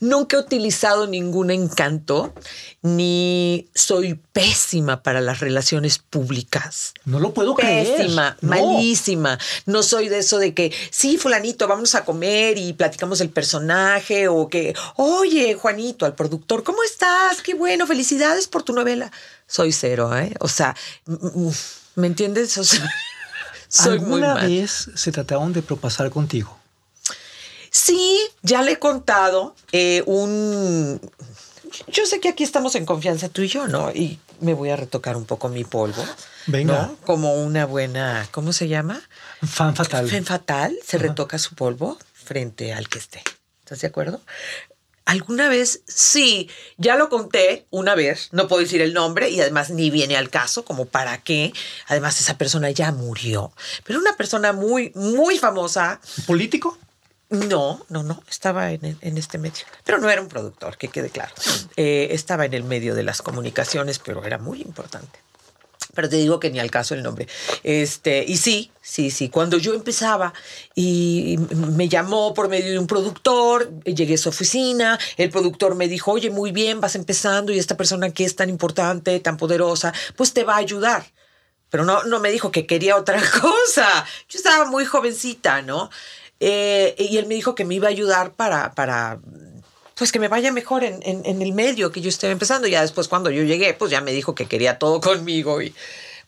Nunca 0.00 0.36
he 0.36 0.40
utilizado 0.40 1.06
ningún 1.06 1.50
encanto, 1.50 2.32
ni 2.82 3.68
soy 3.74 4.14
pésima 4.32 5.02
para 5.02 5.20
las 5.20 5.40
relaciones 5.40 5.98
públicas. 5.98 6.94
No 7.04 7.20
lo 7.20 7.32
puedo 7.34 7.54
creer. 7.54 7.96
Pésima, 7.96 8.36
No. 8.40 8.48
malísima. 8.50 9.38
No 9.66 9.82
soy 9.82 10.08
de 10.08 10.18
eso 10.18 10.38
de 10.38 10.54
que, 10.54 10.72
sí, 10.90 11.16
fulanito, 11.18 11.66
vamos 11.68 11.94
a 11.94 12.04
comer 12.04 12.58
y 12.58 12.72
platicamos 12.72 13.20
el 13.20 13.30
personaje, 13.30 14.28
o 14.28 14.48
que, 14.48 14.74
oye, 14.96 15.54
Juanito, 15.54 16.06
al 16.06 16.14
productor, 16.14 16.62
¿cómo 16.62 16.82
estás? 16.82 17.42
Qué 17.42 17.54
bueno, 17.54 17.86
felicidades 17.86 18.46
por 18.48 18.62
tu 18.62 18.72
novela. 18.72 19.10
Soy 19.46 19.72
cero, 19.72 20.16
¿eh? 20.16 20.34
O 20.40 20.48
sea, 20.48 20.74
m- 21.06 21.18
m- 21.34 21.52
¿me 21.96 22.06
entiendes? 22.06 22.56
O 22.58 22.64
sea, 22.64 22.88
soy 23.68 23.98
muy 23.98 24.22
¿Alguna 24.22 24.34
mal. 24.34 24.48
vez 24.48 24.90
se 24.94 25.12
trataron 25.12 25.52
de 25.52 25.62
propasar 25.62 26.10
contigo? 26.10 26.56
Sí, 27.76 28.18
ya 28.40 28.62
le 28.62 28.72
he 28.72 28.78
contado 28.78 29.54
eh, 29.70 30.02
un... 30.06 30.98
Yo 31.88 32.06
sé 32.06 32.20
que 32.20 32.30
aquí 32.30 32.42
estamos 32.42 32.74
en 32.74 32.86
confianza 32.86 33.28
tú 33.28 33.42
y 33.42 33.48
yo, 33.48 33.68
¿no? 33.68 33.90
Y 33.90 34.18
me 34.40 34.54
voy 34.54 34.70
a 34.70 34.76
retocar 34.76 35.14
un 35.14 35.26
poco 35.26 35.50
mi 35.50 35.62
polvo. 35.62 36.02
Venga. 36.46 36.86
¿no? 36.86 36.96
Como 37.04 37.34
una 37.34 37.66
buena, 37.66 38.26
¿cómo 38.30 38.54
se 38.54 38.68
llama? 38.68 39.02
Fan 39.42 39.76
fatal. 39.76 40.08
Fen 40.08 40.24
fatal, 40.24 40.74
se 40.86 40.96
retoca 40.96 41.38
su 41.38 41.54
polvo 41.54 41.98
frente 42.14 42.72
al 42.72 42.88
que 42.88 42.98
esté. 42.98 43.22
¿Estás 43.60 43.82
de 43.82 43.88
acuerdo? 43.88 44.22
Alguna 45.04 45.50
vez, 45.50 45.82
sí, 45.86 46.48
ya 46.78 46.96
lo 46.96 47.10
conté 47.10 47.66
una 47.68 47.94
vez, 47.94 48.30
no 48.32 48.48
puedo 48.48 48.62
decir 48.62 48.80
el 48.80 48.94
nombre 48.94 49.28
y 49.28 49.38
además 49.42 49.68
ni 49.68 49.90
viene 49.90 50.16
al 50.16 50.30
caso, 50.30 50.64
como 50.64 50.86
para 50.86 51.18
qué. 51.18 51.52
Además, 51.88 52.18
esa 52.20 52.38
persona 52.38 52.70
ya 52.70 52.90
murió, 52.90 53.52
pero 53.84 53.98
una 53.98 54.16
persona 54.16 54.54
muy, 54.54 54.92
muy 54.94 55.38
famosa, 55.38 56.00
¿Político? 56.26 56.78
No, 57.28 57.84
no, 57.88 58.02
no, 58.02 58.22
estaba 58.30 58.70
en, 58.72 58.98
en 59.00 59.18
este 59.18 59.38
medio, 59.38 59.64
pero 59.84 59.98
no 59.98 60.08
era 60.08 60.22
un 60.22 60.28
productor, 60.28 60.76
que 60.76 60.88
quede 60.88 61.10
claro. 61.10 61.34
Eh, 61.76 62.08
estaba 62.12 62.44
en 62.44 62.54
el 62.54 62.62
medio 62.62 62.94
de 62.94 63.02
las 63.02 63.20
comunicaciones, 63.20 63.98
pero 63.98 64.24
era 64.24 64.38
muy 64.38 64.62
importante. 64.62 65.18
Pero 65.94 66.08
te 66.10 66.16
digo 66.16 66.38
que 66.38 66.50
ni 66.50 66.60
al 66.60 66.70
caso 66.70 66.94
el 66.94 67.02
nombre. 67.02 67.26
Este, 67.64 68.22
y 68.22 68.36
sí, 68.36 68.70
sí, 68.82 69.10
sí. 69.10 69.30
Cuando 69.30 69.56
yo 69.56 69.72
empezaba 69.72 70.34
y 70.74 71.38
me 71.50 71.88
llamó 71.88 72.34
por 72.34 72.48
medio 72.48 72.70
de 72.70 72.78
un 72.78 72.86
productor, 72.86 73.72
llegué 73.82 74.14
a 74.14 74.18
su 74.18 74.28
oficina, 74.28 75.00
el 75.16 75.30
productor 75.30 75.74
me 75.74 75.88
dijo, 75.88 76.12
oye, 76.12 76.28
muy 76.28 76.52
bien, 76.52 76.80
vas 76.80 76.96
empezando 76.96 77.50
y 77.50 77.58
esta 77.58 77.78
persona 77.78 78.10
que 78.10 78.24
es 78.24 78.36
tan 78.36 78.50
importante, 78.50 79.18
tan 79.20 79.38
poderosa, 79.38 79.92
pues 80.16 80.34
te 80.34 80.44
va 80.44 80.54
a 80.54 80.58
ayudar. 80.58 81.06
Pero 81.70 81.84
no, 81.84 82.04
no 82.04 82.20
me 82.20 82.30
dijo 82.30 82.52
que 82.52 82.66
quería 82.66 82.96
otra 82.96 83.20
cosa. 83.40 84.06
Yo 84.28 84.38
estaba 84.38 84.66
muy 84.66 84.84
jovencita, 84.84 85.62
¿no? 85.62 85.90
Eh, 86.40 86.94
y 86.98 87.16
él 87.18 87.26
me 87.26 87.34
dijo 87.34 87.54
que 87.54 87.64
me 87.64 87.74
iba 87.74 87.88
a 87.88 87.90
ayudar 87.90 88.32
para, 88.32 88.72
para 88.74 89.18
pues 89.94 90.12
que 90.12 90.18
me 90.18 90.28
vaya 90.28 90.52
mejor 90.52 90.84
en, 90.84 91.00
en- 91.02 91.22
en 91.24 91.40
el 91.40 91.52
medio 91.52 91.90
que 91.92 92.00
yo 92.02 92.08
esté 92.10 92.30
empezando. 92.30 92.68
Ya 92.68 92.82
después 92.82 93.08
cuando 93.08 93.30
yo 93.30 93.42
llegué, 93.42 93.72
pues 93.74 93.90
ya 93.90 94.00
me 94.02 94.12
dijo 94.12 94.34
que 94.34 94.46
quería 94.46 94.78
todo 94.78 95.00
conmigo 95.00 95.62
y 95.62 95.74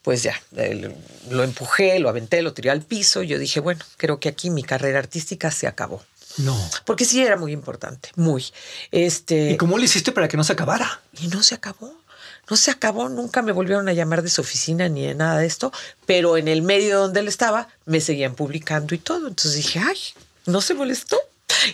pues 0.03 0.23
ya, 0.23 0.41
eh, 0.57 0.95
lo 1.31 1.43
empujé, 1.45 1.99
lo 1.99 2.09
aventé, 2.09 2.41
lo 2.41 2.55
tiré 2.55 2.71
al 2.71 2.81
piso. 2.83 3.23
Y 3.23 3.27
yo 3.27 3.39
dije, 3.39 3.61
bueno, 3.61 3.85
creo 3.99 4.19
que 4.21 4.29
aquí 4.31 4.49
mi 4.49 4.63
carrera 4.63 4.99
artística 5.01 5.51
se 5.51 5.67
acabó. 5.67 6.03
No. 6.39 6.57
Porque 6.87 7.05
sí 7.05 7.21
era 7.21 7.37
muy 7.37 7.53
importante, 7.53 8.11
muy. 8.15 8.45
Este, 8.93 9.51
¿Y 9.51 9.57
cómo 9.57 9.77
le 9.77 9.87
hiciste 9.87 10.13
para 10.13 10.29
que 10.29 10.37
no 10.37 10.45
se 10.45 10.53
acabara? 10.53 11.01
y 11.21 11.27
no 11.29 11.43
se 11.43 11.57
acabó. 11.57 11.93
No 12.51 12.57
se 12.57 12.71
acabó, 12.71 13.09
nunca 13.09 13.43
me 13.43 13.53
volvieron 13.53 13.89
a 13.89 13.93
llamar 13.93 14.23
de 14.23 14.31
su 14.31 14.41
oficina 14.41 14.89
ni 14.89 15.07
de 15.07 15.15
nada 15.15 15.39
de 15.39 15.47
esto, 15.47 15.73
pero 16.07 16.37
en 16.37 16.49
el 16.49 16.63
medio 16.63 16.99
donde 16.99 17.21
él 17.21 17.29
estaba 17.29 17.69
me 17.85 18.01
seguían 18.01 18.35
publicando 18.35 18.95
y 18.95 18.99
todo. 18.99 19.29
Entonces 19.29 19.55
dije, 19.55 19.81
ay, 19.81 19.99
no 20.47 20.61
se 20.61 20.75
molestó. 20.75 21.19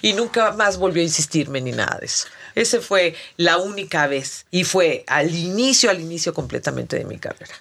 Y 0.03 0.15
nunca 0.15 0.53
más 0.53 0.79
volvió 0.79 1.03
a 1.03 1.05
insistirme 1.05 1.61
ni 1.61 1.73
nada 1.73 1.99
de 2.01 2.07
eso. 2.07 2.27
Ese 2.55 2.81
fue 2.81 3.15
la 3.37 3.59
única 3.59 4.07
vez 4.07 4.47
y 4.51 4.65
fue 4.65 5.05
al 5.07 5.35
inicio, 5.35 5.91
al 5.91 6.01
inicio 6.01 6.33
completamente 6.33 6.97
de 6.97 7.05
mi 7.05 7.19
carrera. 7.19 7.55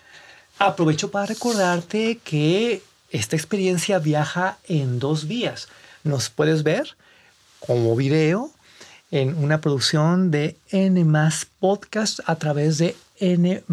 Aprovecho 0.60 1.12
para 1.12 1.26
recordarte 1.26 2.19
que 2.23 2.82
esta 3.10 3.36
experiencia 3.36 3.99
viaja 3.99 4.58
en 4.67 4.99
dos 4.99 5.28
vías. 5.28 5.67
Nos 6.04 6.30
puedes 6.30 6.63
ver 6.63 6.95
como 7.60 7.95
video 7.95 8.52
en 9.12 9.36
una 9.36 9.62
producción 9.62 10.32
de 10.32 10.58
N 10.69 11.06
Podcast 11.60 12.19
a 12.26 12.36
través 12.38 12.78
de 12.78 12.95
N 13.19 13.63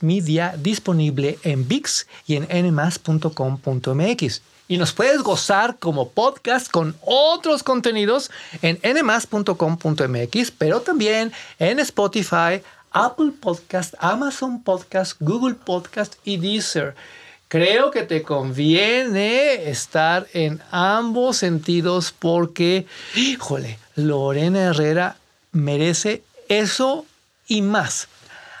Media 0.00 0.54
disponible 0.58 1.38
en 1.42 1.66
VIX 1.68 2.06
y 2.26 2.36
en 2.36 2.72
nmas.com.mx. 2.74 4.42
Y 4.68 4.78
nos 4.78 4.92
puedes 4.92 5.22
gozar 5.22 5.78
como 5.78 6.10
podcast 6.10 6.70
con 6.70 6.96
otros 7.02 7.62
contenidos 7.62 8.30
en 8.62 8.80
nmas.com.mx, 8.82 10.50
pero 10.50 10.80
también 10.80 11.32
en 11.58 11.78
Spotify, 11.78 12.62
Apple 12.90 13.32
Podcast, 13.40 13.94
Amazon 13.98 14.62
Podcast, 14.62 15.16
Google 15.20 15.54
Podcast 15.54 16.14
y 16.24 16.38
Deezer. 16.38 16.94
Creo 17.48 17.92
que 17.92 18.02
te 18.02 18.22
conviene 18.22 19.70
estar 19.70 20.26
en 20.32 20.60
ambos 20.72 21.36
sentidos 21.36 22.12
porque, 22.18 22.86
híjole, 23.14 23.78
Lorena 23.94 24.64
Herrera 24.64 25.16
merece 25.52 26.24
eso 26.48 27.06
y 27.46 27.62
más. 27.62 28.08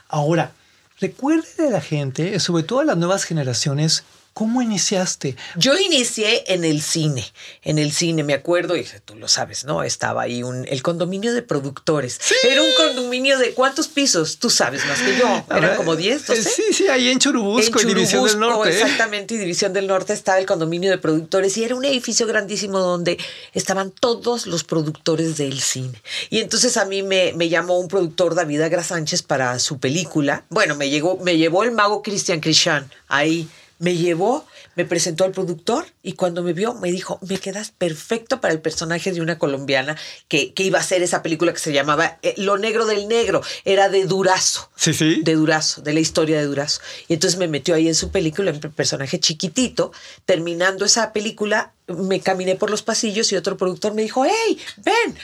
Ahora, 0.08 0.52
recuerde 1.00 1.68
a 1.68 1.70
la 1.70 1.80
gente, 1.80 2.38
sobre 2.40 2.62
todo 2.62 2.80
a 2.80 2.84
las 2.84 2.96
nuevas 2.96 3.24
generaciones, 3.24 4.04
¿cómo 4.36 4.60
iniciaste? 4.60 5.34
Yo 5.56 5.78
inicié 5.78 6.44
en 6.52 6.66
el 6.66 6.82
cine, 6.82 7.24
en 7.62 7.78
el 7.78 7.90
cine, 7.90 8.22
me 8.22 8.34
acuerdo, 8.34 8.76
y 8.76 8.86
tú 9.06 9.16
lo 9.16 9.28
sabes, 9.28 9.64
¿no? 9.64 9.82
Estaba 9.82 10.20
ahí 10.20 10.42
un, 10.42 10.68
el 10.68 10.82
condominio 10.82 11.32
de 11.32 11.40
productores. 11.40 12.20
Era 12.42 12.60
un 12.60 12.68
condominio 12.76 13.38
de 13.38 13.54
cuántos 13.54 13.88
pisos, 13.88 14.36
tú 14.36 14.50
sabes 14.50 14.84
más 14.84 15.00
que 15.00 15.16
yo. 15.16 15.42
Eran 15.56 15.78
como 15.78 15.96
10, 15.96 16.26
12. 16.26 16.38
Eh, 16.38 16.44
Sí, 16.44 16.62
sí, 16.74 16.86
ahí 16.88 17.08
en 17.08 17.18
Churubusco, 17.18 17.80
en, 17.80 17.88
División 17.88 18.26
del 18.26 18.38
Norte. 18.38 18.68
¿eh? 18.68 18.74
Exactamente, 18.74 19.32
y 19.32 19.38
División 19.38 19.72
del 19.72 19.86
Norte 19.86 20.12
estaba 20.12 20.38
el 20.38 20.44
condominio 20.44 20.90
de 20.90 20.98
productores 20.98 21.56
y 21.56 21.64
era 21.64 21.74
un 21.74 21.86
edificio 21.86 22.26
grandísimo 22.26 22.78
donde 22.78 23.16
estaban 23.54 23.90
todos 23.90 24.46
los 24.46 24.64
productores 24.64 25.38
del 25.38 25.58
cine. 25.62 26.02
Y 26.28 26.40
entonces 26.40 26.76
a 26.76 26.84
mí 26.84 27.02
me, 27.02 27.32
me 27.32 27.48
llamó 27.48 27.78
un 27.78 27.88
productor, 27.88 28.34
David 28.34 28.60
Agra 28.60 28.82
Sánchez, 28.82 29.22
para 29.22 29.58
su 29.60 29.78
película. 29.78 30.44
Bueno, 30.50 30.76
me, 30.76 30.90
llegó, 30.90 31.16
me 31.22 31.38
llevó 31.38 31.64
el 31.64 31.72
mago 31.72 32.02
Cristian 32.02 32.40
Christian 32.40 32.90
ahí. 33.08 33.48
Me 33.78 33.94
llevó, 33.94 34.46
me 34.74 34.84
presentó 34.86 35.24
al 35.24 35.32
productor 35.32 35.86
y 36.02 36.12
cuando 36.14 36.42
me 36.42 36.52
vio 36.54 36.72
me 36.74 36.90
dijo, 36.90 37.18
me 37.20 37.36
quedas 37.38 37.72
perfecto 37.72 38.40
para 38.40 38.54
el 38.54 38.60
personaje 38.60 39.12
de 39.12 39.20
una 39.20 39.38
colombiana 39.38 39.96
que, 40.28 40.54
que 40.54 40.62
iba 40.62 40.78
a 40.78 40.80
hacer 40.80 41.02
esa 41.02 41.22
película 41.22 41.52
que 41.52 41.58
se 41.58 41.72
llamaba 41.74 42.18
eh, 42.22 42.32
Lo 42.38 42.56
Negro 42.56 42.86
del 42.86 43.06
Negro. 43.06 43.42
Era 43.66 43.88
de 43.90 44.06
Durazo 44.06 44.70
Sí, 44.76 44.94
sí. 44.94 45.20
de 45.22 45.34
Durazo, 45.34 45.82
de 45.82 45.92
la 45.92 46.00
historia 46.00 46.38
de 46.38 46.44
Durazo. 46.46 46.80
Y 47.08 47.14
entonces 47.14 47.38
me 47.38 47.48
metió 47.48 47.74
ahí 47.74 47.86
en 47.88 47.94
su 47.94 48.10
película, 48.10 48.50
en 48.50 48.60
personaje 48.60 49.20
chiquitito. 49.20 49.92
Terminando 50.24 50.84
esa 50.86 51.12
película, 51.12 51.72
me 51.86 52.20
caminé 52.20 52.56
por 52.56 52.70
los 52.70 52.82
pasillos 52.82 53.30
y 53.32 53.36
otro 53.36 53.56
productor 53.56 53.92
me 53.94 54.02
dijo, 54.02 54.24
hey, 54.24 54.58
ven, 54.78 55.16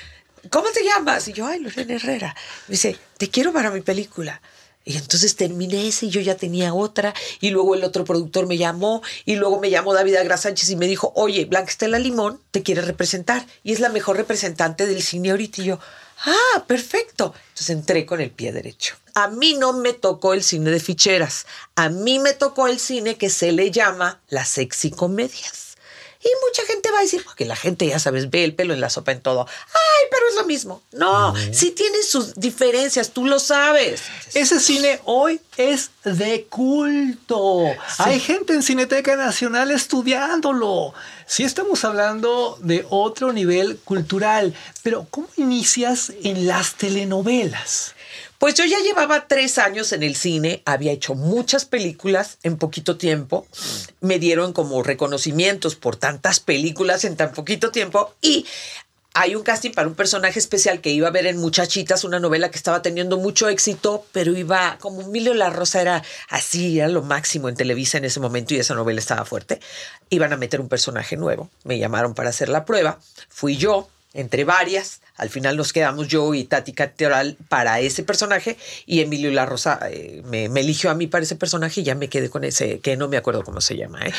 ¿cómo 0.50 0.68
te 0.70 0.84
llamas? 0.84 1.26
Y 1.28 1.32
yo, 1.32 1.46
ay, 1.46 1.60
Lorena 1.60 1.94
Herrera. 1.94 2.36
Me 2.68 2.72
dice, 2.72 2.98
te 3.16 3.30
quiero 3.30 3.52
para 3.52 3.70
mi 3.70 3.80
película. 3.80 4.42
Y 4.84 4.96
entonces 4.96 5.36
terminé 5.36 5.86
ese 5.86 6.06
y 6.06 6.10
yo 6.10 6.20
ya 6.20 6.36
tenía 6.36 6.74
otra. 6.74 7.14
Y 7.40 7.50
luego 7.50 7.74
el 7.74 7.84
otro 7.84 8.04
productor 8.04 8.46
me 8.46 8.58
llamó. 8.58 9.02
Y 9.24 9.36
luego 9.36 9.60
me 9.60 9.70
llamó 9.70 9.94
David 9.94 10.16
Agra 10.16 10.36
Sánchez 10.36 10.70
y 10.70 10.76
me 10.76 10.86
dijo, 10.86 11.12
oye, 11.14 11.44
Blanca 11.44 11.70
Estela 11.70 11.98
Limón 11.98 12.40
te 12.50 12.62
quiere 12.62 12.82
representar. 12.82 13.46
Y 13.62 13.72
es 13.72 13.80
la 13.80 13.88
mejor 13.88 14.16
representante 14.16 14.86
del 14.86 15.02
cine 15.02 15.30
ahorita. 15.30 15.62
Y 15.62 15.66
yo, 15.66 15.78
ah, 16.26 16.64
perfecto. 16.66 17.34
Entonces 17.48 17.70
entré 17.70 18.06
con 18.06 18.20
el 18.20 18.30
pie 18.30 18.52
derecho. 18.52 18.96
A 19.14 19.28
mí 19.28 19.54
no 19.54 19.72
me 19.74 19.92
tocó 19.92 20.32
el 20.32 20.42
cine 20.42 20.70
de 20.70 20.80
ficheras. 20.80 21.46
A 21.76 21.88
mí 21.88 22.18
me 22.18 22.32
tocó 22.32 22.66
el 22.66 22.78
cine 22.78 23.16
que 23.16 23.30
se 23.30 23.52
le 23.52 23.70
llama 23.70 24.20
las 24.28 24.48
sexy 24.48 24.90
comedias. 24.90 25.71
Y 26.24 26.28
mucha 26.46 26.64
gente 26.66 26.90
va 26.92 26.98
a 26.98 27.02
decir, 27.02 27.24
porque 27.24 27.44
la 27.44 27.56
gente, 27.56 27.86
ya 27.86 27.98
sabes, 27.98 28.30
ve 28.30 28.44
el 28.44 28.54
pelo 28.54 28.74
en 28.74 28.80
la 28.80 28.90
sopa 28.90 29.10
en 29.10 29.20
todo. 29.20 29.46
Ay, 29.48 30.08
pero 30.10 30.28
es 30.28 30.36
lo 30.36 30.44
mismo. 30.44 30.82
No, 30.92 31.34
sí 31.52 31.72
tiene 31.72 32.02
sus 32.02 32.34
diferencias, 32.34 33.10
tú 33.10 33.26
lo 33.26 33.40
sabes. 33.40 34.02
Ese 34.34 34.60
cine 34.60 35.00
hoy 35.04 35.40
es 35.56 35.90
de 36.04 36.44
culto. 36.48 37.64
Hay 37.98 38.20
gente 38.20 38.52
en 38.52 38.62
Cineteca 38.62 39.16
Nacional 39.16 39.72
estudiándolo. 39.72 40.94
Sí 41.26 41.42
estamos 41.42 41.84
hablando 41.84 42.56
de 42.60 42.86
otro 42.88 43.32
nivel 43.32 43.78
cultural, 43.78 44.54
pero 44.82 45.06
¿cómo 45.10 45.28
inicias 45.36 46.12
en 46.22 46.46
las 46.46 46.74
telenovelas? 46.74 47.94
Pues 48.42 48.54
yo 48.54 48.64
ya 48.64 48.80
llevaba 48.80 49.28
tres 49.28 49.56
años 49.58 49.92
en 49.92 50.02
el 50.02 50.16
cine, 50.16 50.62
había 50.64 50.90
hecho 50.90 51.14
muchas 51.14 51.64
películas 51.64 52.38
en 52.42 52.56
poquito 52.56 52.96
tiempo, 52.96 53.46
me 54.00 54.18
dieron 54.18 54.52
como 54.52 54.82
reconocimientos 54.82 55.76
por 55.76 55.94
tantas 55.94 56.40
películas 56.40 57.04
en 57.04 57.14
tan 57.14 57.30
poquito 57.30 57.70
tiempo 57.70 58.16
y 58.20 58.44
hay 59.14 59.36
un 59.36 59.44
casting 59.44 59.70
para 59.70 59.86
un 59.86 59.94
personaje 59.94 60.40
especial 60.40 60.80
que 60.80 60.90
iba 60.90 61.06
a 61.06 61.12
ver 61.12 61.28
en 61.28 61.36
Muchachitas, 61.36 62.02
una 62.02 62.18
novela 62.18 62.50
que 62.50 62.56
estaba 62.56 62.82
teniendo 62.82 63.16
mucho 63.16 63.48
éxito, 63.48 64.04
pero 64.10 64.36
iba, 64.36 64.76
como 64.80 65.02
Emilio 65.02 65.34
La 65.34 65.48
Rosa 65.48 65.80
era 65.80 66.02
así, 66.28 66.80
era 66.80 66.88
lo 66.88 67.02
máximo 67.02 67.48
en 67.48 67.54
Televisa 67.54 67.98
en 67.98 68.06
ese 68.06 68.18
momento 68.18 68.54
y 68.54 68.58
esa 68.58 68.74
novela 68.74 68.98
estaba 68.98 69.24
fuerte, 69.24 69.60
iban 70.10 70.32
a 70.32 70.36
meter 70.36 70.60
un 70.60 70.68
personaje 70.68 71.16
nuevo. 71.16 71.48
Me 71.62 71.78
llamaron 71.78 72.14
para 72.14 72.30
hacer 72.30 72.48
la 72.48 72.64
prueba, 72.64 72.98
fui 73.28 73.56
yo, 73.56 73.88
entre 74.14 74.42
varias, 74.42 75.00
al 75.16 75.28
final 75.30 75.56
nos 75.56 75.72
quedamos 75.72 76.08
yo 76.08 76.34
y 76.34 76.44
Tati 76.44 76.72
Cateral 76.72 77.36
para 77.48 77.80
ese 77.80 78.02
personaje 78.02 78.56
y 78.86 79.00
Emilio 79.00 79.30
La 79.30 79.46
Rosa 79.46 79.78
eh, 79.90 80.22
me, 80.24 80.44
eligió 80.44 80.90
a 80.90 80.94
mí 80.94 81.06
para 81.06 81.24
ese 81.24 81.36
personaje 81.36 81.80
y 81.80 81.84
ya 81.84 81.94
me 81.94 82.08
quedé 82.08 82.30
con 82.30 82.44
ese, 82.44 82.80
que 82.80 82.96
no 82.96 83.08
me 83.08 83.16
acuerdo 83.16 83.42
cómo 83.44 83.60
se 83.60 83.76
llama. 83.76 84.00
¿eh? 84.06 84.12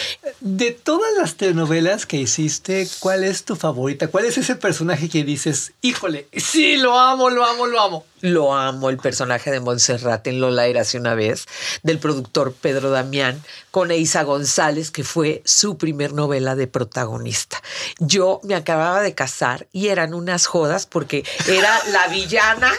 De 0.45 0.71
todas 0.71 1.09
las 1.17 1.35
telenovelas 1.35 2.05
que 2.05 2.17
hiciste, 2.17 2.85
¿cuál 2.99 3.23
es 3.23 3.45
tu 3.45 3.55
favorita? 3.55 4.09
¿Cuál 4.09 4.25
es 4.25 4.37
ese 4.37 4.57
personaje 4.57 5.07
que 5.07 5.23
dices, 5.23 5.71
híjole, 5.81 6.27
sí, 6.35 6.75
lo 6.75 6.99
amo, 6.99 7.29
lo 7.29 7.45
amo, 7.45 7.65
lo 7.65 7.79
amo? 7.79 8.05
Lo 8.19 8.53
amo, 8.53 8.89
el 8.89 8.97
personaje 8.97 9.51
de 9.51 9.61
Montserrat 9.61 10.27
en 10.27 10.41
Lola 10.41 10.67
Érase 10.67 10.97
una 10.97 11.15
vez, 11.15 11.45
del 11.83 11.97
productor 11.97 12.51
Pedro 12.51 12.89
Damián, 12.89 13.41
con 13.71 13.89
Eiza 13.89 14.23
González, 14.23 14.91
que 14.91 15.05
fue 15.05 15.41
su 15.45 15.77
primer 15.77 16.11
novela 16.11 16.57
de 16.57 16.67
protagonista. 16.67 17.63
Yo 17.99 18.41
me 18.43 18.55
acababa 18.55 18.99
de 19.01 19.15
casar 19.15 19.67
y 19.71 19.87
eran 19.87 20.13
unas 20.13 20.45
jodas 20.45 20.85
porque 20.87 21.23
era 21.47 21.79
la 21.93 22.09
villana. 22.09 22.73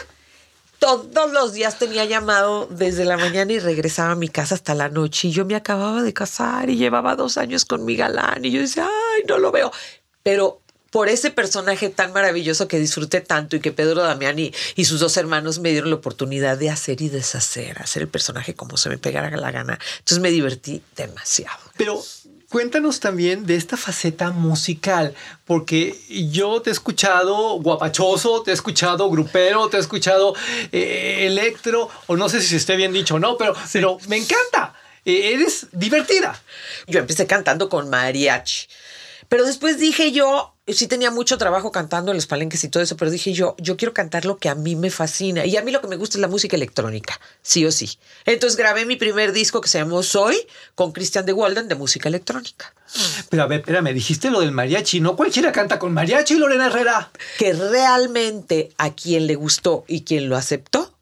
Todos 0.85 1.31
los 1.31 1.53
días 1.53 1.79
tenía 1.79 2.05
llamado 2.05 2.67
desde 2.69 3.05
la 3.05 3.17
mañana 3.17 3.51
y 3.51 3.57
regresaba 3.57 4.11
a 4.11 4.15
mi 4.15 4.29
casa 4.29 4.53
hasta 4.53 4.75
la 4.75 4.87
noche. 4.87 5.29
Y 5.29 5.31
yo 5.31 5.43
me 5.43 5.55
acababa 5.55 6.03
de 6.03 6.13
casar 6.13 6.69
y 6.69 6.77
llevaba 6.77 7.15
dos 7.15 7.39
años 7.39 7.65
con 7.65 7.85
mi 7.85 7.95
galán. 7.95 8.45
Y 8.45 8.51
yo 8.51 8.61
decía, 8.61 8.85
ay, 8.85 9.23
no 9.27 9.39
lo 9.39 9.51
veo. 9.51 9.71
Pero 10.21 10.61
por 10.91 11.09
ese 11.09 11.31
personaje 11.31 11.89
tan 11.89 12.13
maravilloso 12.13 12.67
que 12.67 12.77
disfruté 12.77 13.19
tanto 13.19 13.55
y 13.55 13.61
que 13.61 13.71
Pedro 13.71 14.03
Damián 14.03 14.37
y, 14.37 14.53
sus 14.85 14.99
dos 14.99 15.17
hermanos 15.17 15.57
me 15.57 15.71
dieron 15.71 15.89
la 15.89 15.95
oportunidad 15.95 16.55
de 16.55 16.69
hacer 16.69 17.01
y 17.01 17.09
deshacer, 17.09 17.81
hacer 17.81 18.03
el 18.03 18.07
personaje 18.07 18.53
como 18.53 18.77
se 18.77 18.89
me 18.89 18.99
pegara 18.99 19.35
la 19.35 19.49
gana. 19.49 19.79
Entonces 19.97 20.19
me 20.19 20.29
divertí 20.29 20.83
demasiado. 20.95 21.59
Pero 21.77 21.99
cuéntanos 22.49 22.99
también 22.99 23.45
de 23.45 23.55
esta 23.55 23.77
faceta 23.77 24.31
musical, 24.31 25.13
porque 25.45 25.95
yo 26.31 26.61
te 26.61 26.69
he 26.69 26.73
escuchado 26.73 27.59
guapachoso, 27.59 28.41
te 28.43 28.51
he 28.51 28.53
escuchado 28.53 29.09
grupero, 29.09 29.69
te 29.69 29.77
he 29.77 29.79
escuchado 29.79 30.35
eh, 30.71 31.25
electro, 31.25 31.89
o 32.07 32.15
no 32.15 32.29
sé 32.29 32.41
si 32.41 32.55
esté 32.55 32.75
bien 32.75 32.93
dicho 32.93 33.15
o 33.15 33.19
no, 33.19 33.37
pero, 33.37 33.55
sí. 33.55 33.61
pero 33.73 33.97
me 34.07 34.17
encanta. 34.17 34.73
Eh, 35.05 35.33
eres 35.33 35.67
divertida. 35.71 36.41
Yo 36.87 36.99
empecé 36.99 37.27
cantando 37.27 37.69
con 37.69 37.89
mariachi. 37.89 38.67
Pero 39.35 39.47
después 39.47 39.77
dije 39.77 40.13
yo, 40.13 40.55
sí 40.65 40.87
tenía 40.87 41.11
mucho 41.11 41.37
trabajo 41.37 41.69
cantando 41.69 42.09
en 42.09 42.15
los 42.15 42.25
palenques 42.25 42.63
y 42.63 42.69
todo 42.69 42.81
eso, 42.81 42.95
pero 42.95 43.11
dije 43.11 43.33
yo, 43.33 43.53
yo 43.57 43.75
quiero 43.75 43.93
cantar 43.93 44.23
lo 44.23 44.37
que 44.37 44.47
a 44.47 44.55
mí 44.55 44.77
me 44.77 44.89
fascina. 44.89 45.45
Y 45.45 45.57
a 45.57 45.61
mí 45.61 45.71
lo 45.71 45.81
que 45.81 45.89
me 45.89 45.97
gusta 45.97 46.17
es 46.17 46.21
la 46.21 46.29
música 46.29 46.55
electrónica, 46.55 47.19
sí 47.41 47.65
o 47.65 47.71
sí. 47.73 47.99
Entonces 48.23 48.55
grabé 48.55 48.85
mi 48.85 48.95
primer 48.95 49.33
disco 49.33 49.59
que 49.59 49.67
se 49.67 49.77
llamó 49.77 50.03
Soy 50.03 50.37
con 50.73 50.93
Christian 50.93 51.25
de 51.25 51.33
Walden 51.33 51.67
de 51.67 51.75
música 51.75 52.07
electrónica. 52.07 52.73
Pero 53.27 53.43
a 53.43 53.47
ver, 53.47 53.59
espérame, 53.59 53.93
dijiste 53.93 54.31
lo 54.31 54.39
del 54.39 54.53
mariachi. 54.53 55.01
No 55.01 55.17
cualquiera 55.17 55.51
canta 55.51 55.79
con 55.79 55.91
mariachi, 55.91 56.35
Lorena 56.35 56.67
Herrera. 56.67 57.11
Que 57.37 57.51
realmente 57.51 58.71
a 58.77 58.95
quien 58.95 59.27
le 59.27 59.35
gustó 59.35 59.83
y 59.85 60.03
quien 60.05 60.29
lo 60.29 60.37
aceptó, 60.37 60.95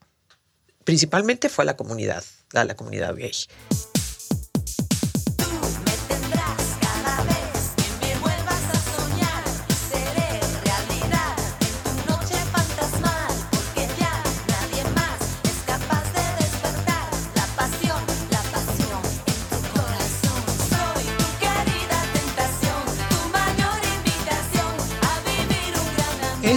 principalmente 0.85 1.49
fue 1.49 1.65
a 1.65 1.67
la 1.67 1.77
comunidad, 1.77 2.23
a 2.55 2.65
la 2.65 2.75
comunidad 2.75 3.15
gay. 3.15 3.35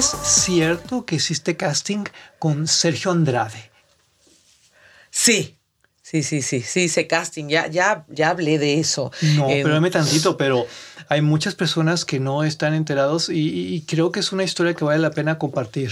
¿Es 0.07 0.17
cierto 0.23 1.05
que 1.05 1.17
hiciste 1.17 1.57
casting 1.57 2.05
con 2.39 2.69
Sergio 2.69 3.11
Andrade? 3.11 3.73
Sí, 5.11 5.59
sí, 6.01 6.23
sí, 6.23 6.43
sí, 6.43 6.63
sí, 6.63 6.83
hice 6.83 7.09
casting, 7.09 7.49
ya, 7.49 7.67
ya, 7.67 8.05
ya 8.09 8.31
hablé 8.31 8.61
de 8.61 8.79
eso. 8.79 9.11
No, 9.35 9.49
eh, 9.49 9.59
espérame 9.59 9.91
tantito, 9.91 10.37
pero 10.37 10.65
hay 11.09 11.23
muchas 11.23 11.57
personas 11.57 12.05
que 12.05 12.21
no 12.21 12.45
están 12.45 12.75
enterados 12.75 13.29
y, 13.29 13.75
y 13.75 13.81
creo 13.83 14.13
que 14.13 14.21
es 14.21 14.31
una 14.31 14.45
historia 14.45 14.75
que 14.75 14.85
vale 14.85 15.01
la 15.01 15.11
pena 15.11 15.39
compartir. 15.39 15.91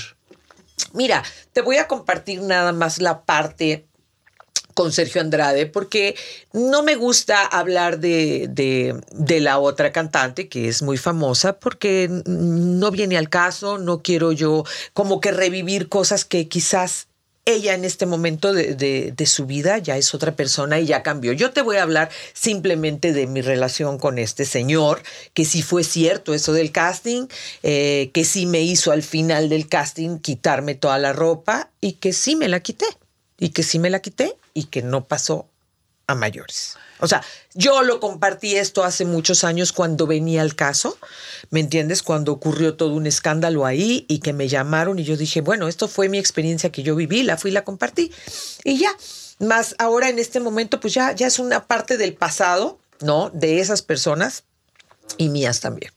Mira, 0.92 1.24
te 1.52 1.60
voy 1.60 1.78
a 1.78 1.88
compartir 1.88 2.40
nada 2.40 2.72
más 2.72 3.00
la 3.00 3.24
parte 3.24 3.88
con 4.74 4.92
Sergio 4.92 5.20
Andrade, 5.20 5.66
porque 5.66 6.16
no 6.52 6.82
me 6.82 6.96
gusta 6.96 7.44
hablar 7.44 8.00
de, 8.00 8.48
de, 8.48 9.40
la 9.40 9.58
otra 9.58 9.92
cantante, 9.92 10.48
que 10.48 10.68
es 10.68 10.82
muy 10.82 10.98
famosa, 10.98 11.58
porque 11.58 12.08
no 12.26 12.90
viene 12.90 13.16
al 13.16 13.28
caso, 13.28 13.78
no 13.78 14.02
quiero 14.02 14.32
yo 14.32 14.64
como 14.92 15.20
que 15.20 15.32
revivir 15.32 15.88
cosas 15.88 16.24
que 16.24 16.48
quizás 16.48 17.06
ella 17.46 17.74
en 17.74 17.84
este 17.84 18.06
momento 18.06 18.54
de, 18.54 18.74
de, 18.74 19.12
de, 19.14 19.26
su 19.26 19.44
vida 19.44 19.76
ya 19.76 19.98
es 19.98 20.14
otra 20.14 20.34
persona 20.34 20.80
y 20.80 20.86
ya 20.86 21.02
cambió. 21.02 21.32
Yo 21.32 21.52
te 21.52 21.60
voy 21.60 21.76
a 21.76 21.82
hablar 21.82 22.10
simplemente 22.32 23.12
de 23.12 23.26
mi 23.26 23.42
relación 23.42 23.98
con 23.98 24.18
este 24.18 24.46
señor, 24.46 25.02
que 25.34 25.44
sí 25.44 25.60
fue 25.60 25.84
cierto 25.84 26.32
eso 26.32 26.54
del 26.54 26.72
casting, 26.72 27.26
eh, 27.62 28.10
que 28.14 28.24
sí 28.24 28.46
me 28.46 28.62
hizo 28.62 28.92
al 28.92 29.02
final 29.02 29.50
del 29.50 29.68
casting 29.68 30.18
quitarme 30.18 30.74
toda 30.74 30.98
la 30.98 31.12
ropa 31.12 31.70
y 31.82 31.92
que 31.92 32.14
sí 32.14 32.34
me 32.34 32.48
la 32.48 32.60
quité. 32.60 32.86
Y 33.38 33.50
que 33.50 33.62
sí 33.62 33.78
me 33.78 33.90
la 33.90 34.00
quité 34.00 34.36
y 34.54 34.64
que 34.64 34.82
no 34.82 35.06
pasó 35.06 35.48
a 36.06 36.14
mayores. 36.14 36.76
O 37.00 37.08
sea, 37.08 37.22
yo 37.54 37.82
lo 37.82 38.00
compartí 38.00 38.56
esto 38.56 38.84
hace 38.84 39.04
muchos 39.04 39.44
años 39.44 39.72
cuando 39.72 40.06
venía 40.06 40.42
el 40.42 40.54
caso, 40.54 40.96
¿me 41.50 41.60
entiendes? 41.60 42.02
Cuando 42.02 42.32
ocurrió 42.32 42.76
todo 42.76 42.94
un 42.94 43.06
escándalo 43.06 43.66
ahí 43.66 44.06
y 44.08 44.20
que 44.20 44.32
me 44.32 44.48
llamaron 44.48 44.98
y 44.98 45.04
yo 45.04 45.16
dije, 45.16 45.40
bueno, 45.40 45.68
esto 45.68 45.88
fue 45.88 46.08
mi 46.08 46.18
experiencia 46.18 46.70
que 46.70 46.82
yo 46.82 46.94
viví, 46.94 47.22
la 47.22 47.36
fui 47.36 47.50
y 47.50 47.54
la 47.54 47.64
compartí 47.64 48.12
y 48.62 48.78
ya. 48.78 48.90
Más 49.40 49.74
ahora 49.78 50.08
en 50.08 50.20
este 50.20 50.38
momento, 50.38 50.78
pues 50.78 50.94
ya, 50.94 51.12
ya 51.12 51.26
es 51.26 51.40
una 51.40 51.66
parte 51.66 51.96
del 51.96 52.14
pasado, 52.14 52.78
¿no? 53.00 53.30
De 53.30 53.58
esas 53.58 53.82
personas 53.82 54.44
y 55.18 55.28
mías 55.28 55.60
también. 55.60 55.92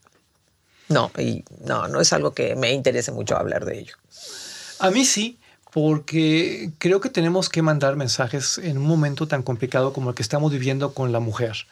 No, 0.88 1.12
y 1.16 1.44
no, 1.64 1.86
no 1.86 2.00
es 2.00 2.12
algo 2.12 2.32
que 2.32 2.56
me 2.56 2.72
interese 2.72 3.12
mucho 3.12 3.36
hablar 3.36 3.64
de 3.64 3.78
ello. 3.78 3.94
A 4.80 4.90
mí 4.90 5.04
sí, 5.04 5.37
porque 5.72 6.70
creo 6.78 7.00
que 7.00 7.10
tenemos 7.10 7.48
que 7.48 7.62
mandar 7.62 7.96
mensajes 7.96 8.58
en 8.58 8.78
un 8.78 8.86
momento 8.86 9.28
tan 9.28 9.42
complicado 9.42 9.92
como 9.92 10.10
el 10.10 10.16
que 10.16 10.22
estamos 10.22 10.50
viviendo 10.50 10.94
con 10.94 11.12
la 11.12 11.20
mujer. 11.20 11.66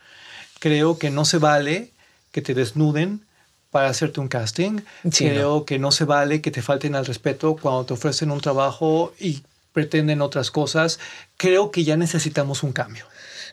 Creo 0.59 0.99
que 0.99 1.11
no 1.11 1.25
se 1.25 1.39
vale 1.39 1.91
que 2.33 2.43
te 2.43 2.55
desnuden 2.55 3.23
para 3.71 3.89
hacerte 3.89 4.21
un 4.21 4.29
casting. 4.29 4.81
Sí, 5.11 5.25
creo 5.29 5.57
no. 5.57 5.65
que 5.65 5.79
no 5.79 5.93
se 5.93 6.05
vale 6.05 6.41
que 6.41 6.51
te 6.51 6.63
falten 6.63 6.95
al 6.95 7.07
respeto 7.07 7.57
cuando 7.61 7.85
te 7.85 7.95
ofrecen 7.95 8.31
un 8.31 8.41
trabajo 8.41 9.15
y 9.19 9.43
pretenden 9.73 10.23
otras 10.23 10.51
cosas. 10.51 10.99
Creo 11.37 11.71
que 11.71 11.85
ya 11.85 11.97
necesitamos 11.97 12.63
un 12.63 12.73
cambio. 12.73 13.07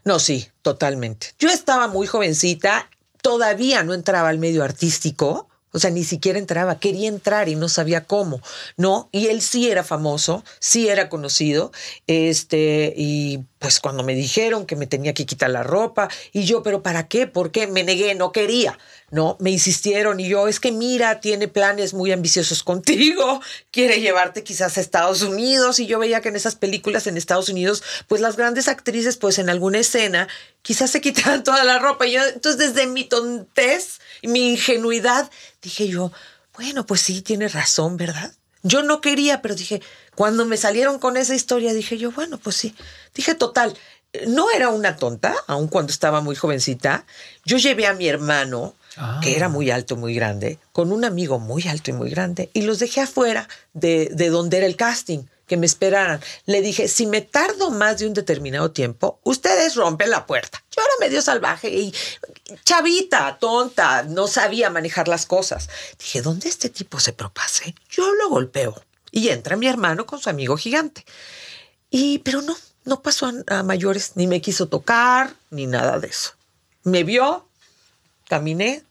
No, 0.06 0.20
sí, 0.20 0.50
totalmente. 0.62 1.28
Yo 1.40 1.50
estaba 1.50 1.88
muy 1.88 2.08
jovencita, 2.08 2.90
todavía 3.22 3.84
no 3.84 3.94
entraba 3.94 4.30
al 4.30 4.40
medio 4.40 4.64
artístico. 4.64 5.50
O 5.74 5.80
sea, 5.80 5.90
ni 5.90 6.04
siquiera 6.04 6.40
entraba, 6.40 6.80
quería 6.80 7.10
entrar 7.10 7.50
y 7.50 7.56
no 7.56 7.68
sabía 7.68 8.06
cómo, 8.06 8.42
¿no? 8.78 9.10
Y 9.12 9.28
él 9.28 9.42
sí 9.42 9.70
era 9.70 9.84
famoso, 9.84 10.44
sí 10.60 10.88
era 10.88 11.10
conocido, 11.10 11.72
este, 12.08 12.94
y 12.96 13.40
pues 13.60 13.80
cuando 13.80 14.04
me 14.04 14.14
dijeron 14.16 14.66
que 14.66 14.76
me 14.76 14.88
tenía 14.88 15.14
que 15.14 15.26
quitar 15.26 15.50
la 15.50 15.64
ropa, 15.64 16.10
y 16.32 16.44
yo, 16.44 16.64
pero 16.64 16.84
¿para 16.84 17.08
qué? 17.08 17.28
¿Por 17.28 17.52
qué? 17.52 17.68
Me 17.68 17.84
negué, 17.84 18.14
no 18.16 18.32
quería, 18.32 18.78
¿no? 19.14 19.38
Me 19.40 19.52
insistieron 19.52 20.20
y 20.20 20.28
yo, 20.28 20.48
es 20.48 20.60
que 20.60 20.72
mira, 20.72 21.20
tiene 21.20 21.48
planes 21.48 21.94
muy 21.94 22.12
ambiciosos 22.12 22.64
contigo, 22.64 23.42
quiere 23.70 24.02
llevarte 24.02 24.44
quizás 24.44 24.76
a 24.76 24.82
Estados 24.82 25.22
Unidos, 25.22 25.80
y 25.80 25.86
yo 25.86 26.00
veía 26.00 26.20
que 26.20 26.30
en 26.30 26.36
esas 26.36 26.56
películas 26.56 27.06
en 27.06 27.16
Estados 27.16 27.48
Unidos, 27.48 27.84
pues 28.08 28.22
las 28.22 28.38
grandes 28.38 28.68
actrices, 28.68 29.18
pues 29.18 29.38
en 29.38 29.52
alguna 29.52 29.78
escena, 29.78 30.28
quizás 30.64 30.90
se 30.90 31.00
quitaban 31.00 31.44
toda 31.46 31.64
la 31.64 31.78
ropa, 31.78 32.08
y 32.08 32.14
yo, 32.14 32.24
entonces 32.26 32.74
desde 32.74 32.88
mi 32.88 33.04
tontez, 33.04 34.00
mi 34.24 34.50
ingenuidad, 34.54 35.30
dije 35.62 35.88
yo, 35.88 36.12
bueno, 36.58 36.84
pues 36.88 37.02
sí, 37.02 37.22
tiene 37.22 37.48
razón, 37.50 37.98
¿verdad? 37.98 38.34
Yo 38.64 38.82
no 38.82 39.00
quería, 39.00 39.44
pero 39.44 39.54
dije, 39.54 39.84
cuando 40.16 40.46
me 40.46 40.58
salieron 40.58 40.98
con 40.98 41.18
esa 41.18 41.36
historia, 41.36 41.72
dije 41.74 42.00
yo, 42.00 42.12
bueno, 42.12 42.40
pues 42.40 42.56
sí. 42.56 42.74
Dije, 43.14 43.36
total, 43.36 43.78
no 44.28 44.50
era 44.52 44.70
una 44.70 44.96
tonta, 44.96 45.36
aun 45.46 45.68
cuando 45.68 45.92
estaba 45.92 46.22
muy 46.22 46.36
jovencita. 46.36 47.06
Yo 47.46 47.58
llevé 47.58 47.88
a 47.88 47.94
mi 47.94 48.08
hermano, 48.08 48.76
ah. 48.98 49.20
que 49.22 49.36
era 49.36 49.50
muy 49.50 49.72
alto, 49.72 49.96
muy 49.96 50.14
grande, 50.16 50.60
con 50.72 50.92
un 50.92 51.06
amigo 51.06 51.40
muy 51.40 51.68
alto 51.68 51.92
y 51.92 51.94
muy 51.94 52.10
grande, 52.10 52.50
y 52.54 52.62
los 52.64 52.80
dejé 52.80 53.02
afuera 53.02 53.48
de, 53.74 54.10
de 54.14 54.30
donde 54.30 54.58
era 54.58 54.66
el 54.66 54.76
casting. 54.76 55.24
que 55.48 55.58
me 55.58 55.66
esperaran. 55.66 56.22
Le 56.46 56.62
dije, 56.62 56.88
si 56.88 57.06
me 57.06 57.22
tardo 57.22 57.70
más 57.70 58.00
de 58.00 58.08
un 58.08 58.14
determinado 58.14 58.72
tiempo, 58.72 59.20
ustedes 59.24 59.76
rompen 59.76 60.10
la 60.10 60.26
puerta. 60.26 60.64
Yo 60.76 60.82
era 60.82 61.06
medio 61.06 61.22
salvaje 61.22 61.70
y 61.70 61.94
chavita, 62.64 63.38
tonta, 63.40 64.04
no 64.04 64.28
sabía 64.28 64.70
manejar 64.70 65.08
las 65.08 65.26
cosas. 65.26 65.70
Dije, 66.00 66.22
¿dónde 66.22 66.48
este 66.48 66.70
tipo 66.70 67.00
se 67.00 67.12
propase? 67.14 67.76
Yo 67.90 68.14
lo 68.16 68.30
golpeo. 68.30 68.82
Y 69.12 69.30
entra 69.30 69.58
mi 69.58 69.68
hermano 69.68 70.06
con 70.06 70.20
su 70.20 70.30
amigo 70.30 70.56
gigante. 70.58 71.06
Y, 71.92 72.20
pero 72.20 72.42
no, 72.42 72.56
no 72.86 73.02
pasó 73.02 73.28
a, 73.28 73.60
a 73.60 73.64
mayores, 73.64 74.14
ni 74.16 74.28
me 74.28 74.42
quiso 74.42 74.68
tocar, 74.70 75.36
ni 75.52 75.68
nada 75.68 76.00
de 76.00 76.08
eso. 76.08 76.32
Me 76.84 77.04
vio, 77.04 77.48
caminé, 78.34 78.82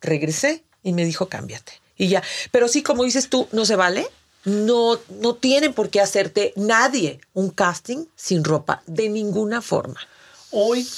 regresé 0.00 0.64
y 0.82 0.92
me 0.92 1.04
dijo, 1.04 1.28
cámbiate. 1.28 1.80
Y 1.96 2.08
ya, 2.08 2.20
pero 2.50 2.66
sí, 2.66 2.82
como 2.82 3.04
dices 3.04 3.28
tú, 3.28 3.46
no 3.52 3.64
se 3.64 3.76
vale. 3.76 4.08
No, 4.44 4.98
no 5.20 5.36
tienen 5.36 5.72
por 5.72 5.88
qué 5.88 6.00
hacerte 6.00 6.52
nadie 6.56 7.20
un 7.32 7.50
casting 7.50 8.06
sin 8.16 8.42
ropa, 8.42 8.82
de 8.86 9.08
ninguna 9.08 9.62
forma. 9.62 10.00
Hoy, 10.50 10.88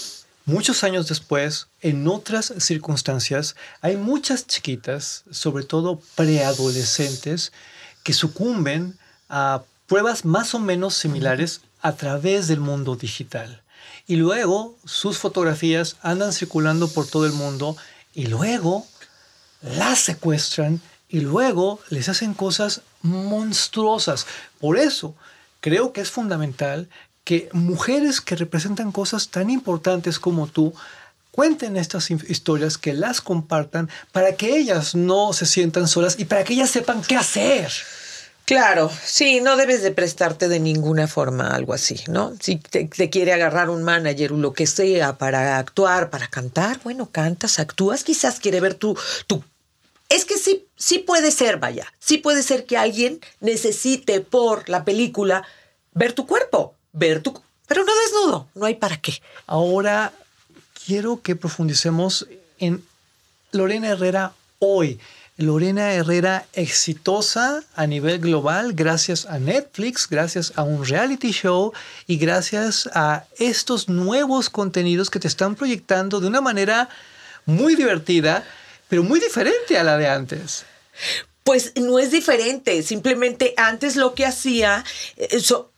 muchos 0.46 0.82
años 0.82 1.08
después, 1.08 1.66
en 1.82 2.08
otras 2.08 2.54
circunstancias, 2.58 3.54
hay 3.82 3.96
muchas 3.96 4.46
chiquitas, 4.46 5.24
sobre 5.30 5.64
todo 5.64 6.00
preadolescentes, 6.14 7.52
que 8.02 8.14
sucumben 8.14 8.98
a 9.28 9.62
pruebas 9.86 10.24
más 10.24 10.54
o 10.54 10.58
menos 10.58 10.94
similares 10.94 11.60
a 11.82 11.96
través 11.96 12.48
del 12.48 12.60
mundo 12.60 12.96
digital. 12.96 13.62
Y 14.06 14.16
luego 14.16 14.76
sus 14.84 15.18
fotografías 15.18 15.96
andan 16.02 16.32
circulando 16.32 16.88
por 16.88 17.06
todo 17.06 17.26
el 17.26 17.32
mundo 17.32 17.76
y 18.14 18.26
luego 18.26 18.86
las 19.62 20.00
secuestran 20.00 20.80
y 21.08 21.20
luego 21.20 21.80
les 21.88 22.08
hacen 22.08 22.34
cosas 22.34 22.82
monstruosas. 23.02 24.26
Por 24.58 24.78
eso 24.78 25.14
creo 25.60 25.92
que 25.92 26.00
es 26.00 26.10
fundamental 26.10 26.88
que 27.24 27.48
mujeres 27.52 28.20
que 28.20 28.36
representan 28.36 28.92
cosas 28.92 29.28
tan 29.28 29.50
importantes 29.50 30.18
como 30.18 30.46
tú 30.46 30.72
cuenten 31.30 31.76
estas 31.76 32.10
historias, 32.10 32.78
que 32.78 32.92
las 32.92 33.20
compartan 33.20 33.88
para 34.12 34.34
que 34.34 34.56
ellas 34.56 34.94
no 34.94 35.32
se 35.32 35.46
sientan 35.46 35.86
solas 35.86 36.18
y 36.18 36.24
para 36.24 36.44
que 36.44 36.54
ellas 36.54 36.70
sepan 36.70 37.02
qué 37.02 37.16
hacer. 37.16 37.70
Claro, 38.50 38.90
sí, 39.04 39.40
no 39.40 39.56
debes 39.56 39.80
de 39.80 39.92
prestarte 39.92 40.48
de 40.48 40.58
ninguna 40.58 41.06
forma 41.06 41.54
algo 41.54 41.72
así, 41.72 42.02
¿no? 42.08 42.34
Si 42.40 42.56
te, 42.56 42.84
te, 42.86 43.08
quiere 43.08 43.32
agarrar 43.32 43.70
un 43.70 43.84
manager 43.84 44.32
o 44.32 44.38
lo 44.38 44.54
que 44.54 44.66
sea 44.66 45.18
para 45.18 45.56
actuar, 45.58 46.10
para 46.10 46.26
cantar, 46.26 46.80
bueno, 46.82 47.08
cantas, 47.12 47.60
actúas, 47.60 48.02
quizás 48.02 48.40
quiere 48.40 48.58
ver 48.58 48.74
tu, 48.74 48.98
tu... 49.28 49.44
Es 50.08 50.24
que 50.24 50.36
sí, 50.36 50.66
sí 50.76 50.98
puede 50.98 51.30
ser, 51.30 51.58
vaya, 51.58 51.92
sí 52.00 52.18
puede 52.18 52.42
ser 52.42 52.66
que 52.66 52.76
alguien 52.76 53.20
necesite 53.38 54.20
por 54.20 54.68
la 54.68 54.84
película 54.84 55.44
ver 55.94 56.12
tu 56.12 56.26
cuerpo, 56.26 56.74
ver 56.92 57.22
tu... 57.22 57.40
Pero 57.68 57.84
no 57.84 57.92
desnudo, 58.02 58.48
no 58.56 58.66
hay 58.66 58.74
para 58.74 58.96
qué. 58.96 59.22
Ahora 59.46 60.12
quiero 60.84 61.22
que 61.22 61.36
profundicemos 61.36 62.26
en 62.58 62.84
Lorena 63.52 63.90
Herrera 63.90 64.32
hoy. 64.58 64.98
Lorena 65.40 65.94
Herrera 65.94 66.44
exitosa 66.52 67.62
a 67.74 67.86
nivel 67.86 68.18
global 68.18 68.74
gracias 68.74 69.24
a 69.24 69.38
Netflix, 69.38 70.06
gracias 70.08 70.52
a 70.56 70.62
un 70.62 70.84
reality 70.84 71.32
show 71.32 71.72
y 72.06 72.18
gracias 72.18 72.88
a 72.92 73.24
estos 73.38 73.88
nuevos 73.88 74.50
contenidos 74.50 75.08
que 75.08 75.18
te 75.18 75.28
están 75.28 75.54
proyectando 75.54 76.20
de 76.20 76.26
una 76.26 76.42
manera 76.42 76.90
muy 77.46 77.74
divertida, 77.74 78.44
pero 78.88 79.02
muy 79.02 79.18
diferente 79.18 79.78
a 79.78 79.82
la 79.82 79.96
de 79.96 80.08
antes. 80.08 80.66
Pues 81.42 81.72
no 81.74 81.98
es 81.98 82.10
diferente, 82.10 82.82
simplemente 82.82 83.54
antes 83.56 83.96
lo 83.96 84.14
que 84.14 84.26
hacía, 84.26 84.84
eso, 85.16 85.72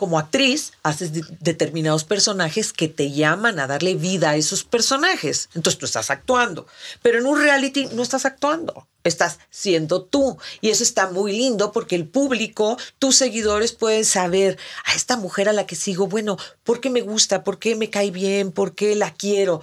como 0.00 0.18
actriz, 0.18 0.72
haces 0.82 1.12
de 1.12 1.22
determinados 1.40 2.04
personajes 2.04 2.72
que 2.72 2.88
te 2.88 3.10
llaman 3.10 3.60
a 3.60 3.66
darle 3.66 3.96
vida 3.96 4.30
a 4.30 4.36
esos 4.36 4.64
personajes. 4.64 5.50
Entonces 5.54 5.78
tú 5.78 5.84
estás 5.84 6.10
actuando. 6.10 6.66
Pero 7.02 7.18
en 7.18 7.26
un 7.26 7.38
reality 7.38 7.86
no 7.92 8.02
estás 8.02 8.24
actuando. 8.24 8.88
Estás 9.04 9.40
siendo 9.50 10.00
tú. 10.00 10.38
Y 10.62 10.70
eso 10.70 10.84
está 10.84 11.10
muy 11.10 11.32
lindo 11.32 11.70
porque 11.70 11.96
el 11.96 12.08
público, 12.08 12.78
tus 12.98 13.16
seguidores 13.16 13.72
pueden 13.72 14.06
saber 14.06 14.56
a 14.86 14.94
esta 14.94 15.18
mujer 15.18 15.50
a 15.50 15.52
la 15.52 15.66
que 15.66 15.76
sigo, 15.76 16.06
bueno, 16.06 16.38
¿por 16.64 16.80
qué 16.80 16.88
me 16.88 17.02
gusta? 17.02 17.44
¿Por 17.44 17.58
qué 17.58 17.76
me 17.76 17.90
cae 17.90 18.10
bien? 18.10 18.52
¿Por 18.52 18.74
qué 18.74 18.96
la 18.96 19.12
quiero? 19.12 19.60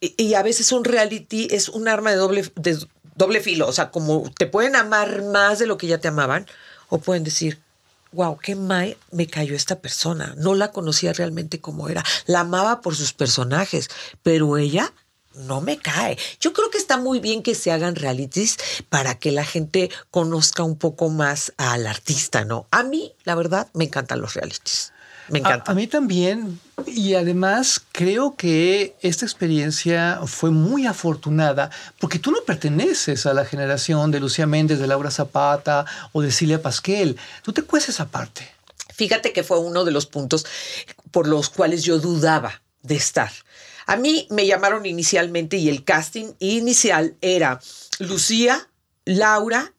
Y, 0.00 0.22
y 0.22 0.34
a 0.34 0.42
veces 0.42 0.70
un 0.70 0.84
reality 0.84 1.48
es 1.50 1.70
un 1.70 1.88
arma 1.88 2.10
de 2.10 2.18
doble, 2.18 2.44
de 2.56 2.78
doble 3.14 3.40
filo. 3.40 3.66
O 3.66 3.72
sea, 3.72 3.90
como 3.90 4.30
te 4.36 4.44
pueden 4.44 4.76
amar 4.76 5.22
más 5.22 5.58
de 5.58 5.66
lo 5.66 5.78
que 5.78 5.86
ya 5.86 5.96
te 5.96 6.08
amaban 6.08 6.46
o 6.90 6.98
pueden 6.98 7.24
decir, 7.24 7.58
wow, 8.12 8.38
qué 8.38 8.54
mal 8.54 8.96
me 9.10 9.26
cayó 9.26 9.54
esta 9.54 9.80
persona. 9.80 10.34
No 10.36 10.54
la 10.54 10.72
conocía 10.72 11.12
realmente 11.12 11.60
como 11.60 11.88
era. 11.88 12.04
La 12.26 12.40
amaba 12.40 12.80
por 12.80 12.96
sus 12.96 13.12
personajes, 13.12 13.88
pero 14.22 14.56
ella 14.56 14.92
no 15.34 15.60
me 15.60 15.78
cae. 15.78 16.18
Yo 16.40 16.52
creo 16.52 16.70
que 16.70 16.78
está 16.78 16.96
muy 16.96 17.20
bien 17.20 17.42
que 17.42 17.54
se 17.54 17.70
hagan 17.70 17.94
realities 17.94 18.56
para 18.88 19.18
que 19.18 19.32
la 19.32 19.44
gente 19.44 19.90
conozca 20.10 20.62
un 20.62 20.76
poco 20.76 21.10
más 21.10 21.52
al 21.56 21.86
artista, 21.86 22.44
¿no? 22.44 22.66
A 22.70 22.82
mí, 22.82 23.14
la 23.24 23.34
verdad, 23.34 23.68
me 23.74 23.84
encantan 23.84 24.20
los 24.20 24.34
realities. 24.34 24.92
Me 25.28 25.38
encanta. 25.40 25.70
A, 25.70 25.72
a, 25.72 25.74
mí 25.74 25.86
también. 25.86 26.60
Y 26.86 27.14
además 27.14 27.80
creo 27.92 28.36
que 28.36 28.96
esta 29.00 29.24
experiencia 29.24 30.20
fue 30.26 30.50
muy 30.50 30.86
afortunada 30.86 31.70
porque 31.98 32.18
tú 32.18 32.30
no 32.30 32.38
perteneces 32.42 33.26
a 33.26 33.34
la 33.34 33.44
generación 33.44 34.10
de 34.10 34.20
Lucía 34.20 34.46
Méndez, 34.46 34.78
de 34.78 34.86
Laura 34.86 35.10
Zapata 35.10 35.86
o 36.12 36.22
de 36.22 36.30
Silvia 36.30 36.60
Pasquel. 36.62 37.16
Tú 37.42 37.52
te 37.52 37.62
cueces 37.62 38.00
aparte. 38.00 38.48
Fíjate 38.94 39.32
que 39.32 39.42
fue 39.42 39.58
uno 39.58 39.84
de 39.84 39.90
los 39.90 40.06
puntos 40.06 40.46
por 41.10 41.28
los 41.28 41.50
cuales 41.50 41.82
yo 41.82 41.98
dudaba 41.98 42.62
de 42.82 42.96
estar. 42.96 43.30
A 43.86 43.96
mí 43.96 44.26
me 44.30 44.46
llamaron 44.46 44.84
inicialmente 44.84 45.56
y 45.58 45.68
el 45.68 45.84
casting 45.84 46.32
inicial 46.40 47.16
era 47.20 47.60
Lucía, 47.98 48.68
Laura 49.04 49.72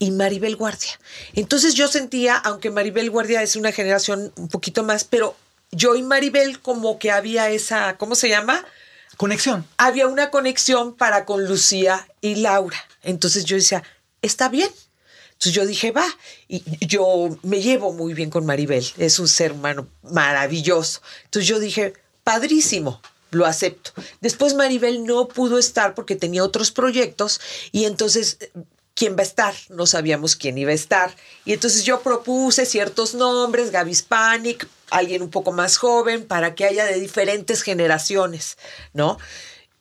y 0.00 0.10
Maribel 0.10 0.56
Guardia. 0.56 0.98
Entonces 1.34 1.74
yo 1.74 1.86
sentía, 1.86 2.36
aunque 2.36 2.70
Maribel 2.70 3.10
Guardia 3.10 3.42
es 3.42 3.54
una 3.54 3.70
generación 3.70 4.32
un 4.34 4.48
poquito 4.48 4.82
más, 4.82 5.04
pero 5.04 5.36
yo 5.70 5.94
y 5.94 6.02
Maribel 6.02 6.58
como 6.60 6.98
que 6.98 7.12
había 7.12 7.50
esa, 7.50 7.96
¿cómo 7.98 8.16
se 8.16 8.30
llama? 8.30 8.64
Conexión. 9.18 9.66
Había 9.76 10.06
una 10.06 10.30
conexión 10.30 10.94
para 10.94 11.26
con 11.26 11.46
Lucía 11.46 12.08
y 12.22 12.36
Laura. 12.36 12.78
Entonces 13.02 13.44
yo 13.44 13.56
decía, 13.56 13.84
está 14.22 14.48
bien. 14.48 14.70
Entonces 15.32 15.52
yo 15.52 15.66
dije, 15.66 15.92
va, 15.92 16.06
y 16.48 16.62
yo 16.86 17.38
me 17.42 17.60
llevo 17.60 17.92
muy 17.92 18.14
bien 18.14 18.30
con 18.30 18.44
Maribel, 18.44 18.86
es 18.98 19.18
un 19.18 19.28
ser 19.28 19.52
humano 19.52 19.86
maravilloso. 20.02 21.02
Entonces 21.24 21.48
yo 21.48 21.58
dije, 21.58 21.92
padrísimo, 22.24 23.00
lo 23.30 23.46
acepto. 23.46 23.92
Después 24.20 24.54
Maribel 24.54 25.04
no 25.04 25.28
pudo 25.28 25.58
estar 25.58 25.94
porque 25.94 26.16
tenía 26.16 26.42
otros 26.42 26.70
proyectos 26.70 27.40
y 27.72 27.84
entonces 27.84 28.38
quién 29.00 29.16
va 29.16 29.20
a 29.20 29.22
estar, 29.22 29.54
no 29.70 29.86
sabíamos 29.86 30.36
quién 30.36 30.58
iba 30.58 30.72
a 30.72 30.74
estar. 30.74 31.16
Y 31.46 31.54
entonces 31.54 31.84
yo 31.84 32.02
propuse 32.02 32.66
ciertos 32.66 33.14
nombres, 33.14 33.70
Gaby 33.70 33.94
Spanik, 33.94 34.68
alguien 34.90 35.22
un 35.22 35.30
poco 35.30 35.52
más 35.52 35.78
joven, 35.78 36.26
para 36.26 36.54
que 36.54 36.66
haya 36.66 36.84
de 36.84 37.00
diferentes 37.00 37.62
generaciones, 37.62 38.58
¿no? 38.92 39.16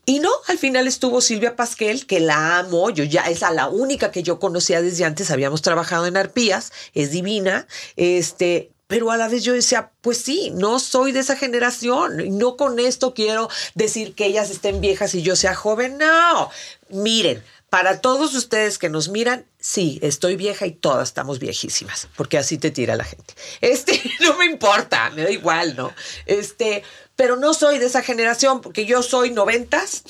Y 0.06 0.20
no, 0.20 0.32
al 0.48 0.58
final 0.58 0.88
estuvo 0.88 1.20
Silvia 1.20 1.58
Pasquel, 1.58 2.08
que 2.08 2.22
la 2.22 2.60
amo, 2.60 2.92
yo 2.92 3.04
ya 3.04 3.24
es 3.24 3.44
a 3.44 3.52
la 3.52 3.68
única 3.68 4.10
que 4.10 4.24
yo 4.24 4.40
conocía 4.40 4.82
desde 4.82 5.04
antes, 5.04 5.32
habíamos 5.32 5.62
trabajado 5.62 6.06
en 6.06 6.16
Arpías, 6.16 6.72
es 6.94 7.12
divina, 7.12 7.68
este, 7.98 8.72
pero 8.88 9.12
a 9.12 9.18
la 9.18 9.28
vez 9.28 9.44
yo 9.44 9.52
decía, 9.52 9.92
pues 10.00 10.20
sí, 10.20 10.54
no 10.56 10.80
soy 10.80 11.12
de 11.12 11.20
esa 11.20 11.36
generación, 11.36 12.38
no 12.38 12.56
con 12.56 12.80
esto 12.80 13.14
quiero 13.14 13.50
decir 13.76 14.16
que 14.16 14.28
ellas 14.28 14.50
estén 14.50 14.80
viejas 14.80 15.14
y 15.14 15.24
yo 15.24 15.36
sea 15.36 15.56
joven, 15.56 15.98
no, 15.98 16.50
miren, 16.88 17.44
para 17.70 18.02
todos 18.02 18.36
ustedes 18.36 18.78
que 18.78 18.90
nos 18.90 19.10
miran, 19.10 19.46
sí, 19.60 20.00
estoy 20.02 20.36
vieja 20.36 20.66
y 20.66 20.72
todas 20.72 21.10
estamos 21.10 21.40
viejísimas, 21.40 22.08
porque 22.16 22.38
así 22.38 22.58
te 22.58 22.72
tira 22.72 22.96
la 22.96 23.04
gente. 23.04 23.34
Este, 23.62 24.02
no 24.22 24.36
me 24.38 24.46
importa, 24.46 25.10
me 25.12 25.24
da 25.24 25.32
igual, 25.32 25.76
¿no? 25.76 25.94
Este, 26.26 26.84
pero 27.16 27.36
no 27.36 27.54
soy 27.54 27.78
de 27.78 27.86
esa 27.86 28.02
generación, 28.02 28.62
porque 28.62 28.86
yo 28.86 29.04
soy 29.04 29.32
noventas 29.32 30.04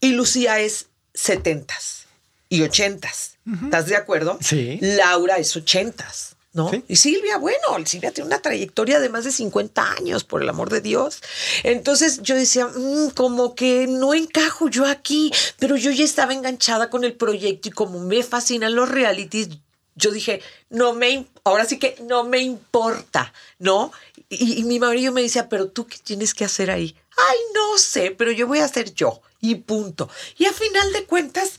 y 0.00 0.12
Lucía 0.12 0.60
es 0.60 0.86
setentas 1.12 2.06
y 2.48 2.62
ochentas. 2.62 3.36
Uh 3.46 3.50
-huh. 3.50 3.64
¿Estás 3.64 3.86
de 3.86 3.96
acuerdo? 3.96 4.38
Sí. 4.40 4.78
Laura 4.80 5.36
es 5.38 5.56
ochentas. 5.56 6.33
¿No? 6.54 6.70
¿Sí? 6.70 6.84
Y 6.88 6.96
Silvia, 6.96 7.36
bueno, 7.36 7.58
Silvia 7.84 8.12
tiene 8.12 8.28
una 8.28 8.40
trayectoria 8.40 9.00
de 9.00 9.10
más 9.10 9.24
de 9.24 9.32
50 9.32 9.92
años, 9.92 10.24
por 10.24 10.42
el 10.42 10.48
amor 10.48 10.70
de 10.70 10.80
Dios. 10.80 11.20
Entonces 11.64 12.22
yo 12.22 12.36
decía, 12.36 12.66
mmm, 12.68 13.10
como 13.10 13.54
que 13.54 13.86
no 13.88 14.14
encajo 14.14 14.68
yo 14.68 14.86
aquí, 14.86 15.32
pero 15.58 15.76
yo 15.76 15.90
ya 15.90 16.04
estaba 16.04 16.32
enganchada 16.32 16.88
con 16.88 17.04
el 17.04 17.14
proyecto 17.14 17.68
y 17.68 17.72
como 17.72 17.98
me 17.98 18.22
fascinan 18.22 18.74
los 18.74 18.88
realities, 18.88 19.48
yo 19.96 20.10
dije, 20.10 20.40
no 20.70 20.94
me, 20.94 21.26
ahora 21.42 21.64
sí 21.64 21.78
que 21.78 21.96
no 22.02 22.24
me 22.24 22.38
importa, 22.38 23.32
¿no? 23.58 23.92
Y, 24.28 24.60
y 24.60 24.64
mi 24.64 24.78
marido 24.78 25.12
me 25.12 25.22
decía, 25.22 25.48
pero 25.48 25.68
tú 25.68 25.86
qué 25.86 25.98
tienes 26.02 26.34
que 26.34 26.44
hacer 26.44 26.70
ahí? 26.70 26.96
Ay, 27.16 27.38
no 27.54 27.78
sé, 27.78 28.12
pero 28.12 28.32
yo 28.32 28.46
voy 28.46 28.60
a 28.60 28.64
hacer 28.64 28.94
yo 28.94 29.20
y 29.40 29.56
punto. 29.56 30.08
Y 30.38 30.46
a 30.46 30.52
final 30.52 30.92
de 30.92 31.04
cuentas, 31.04 31.52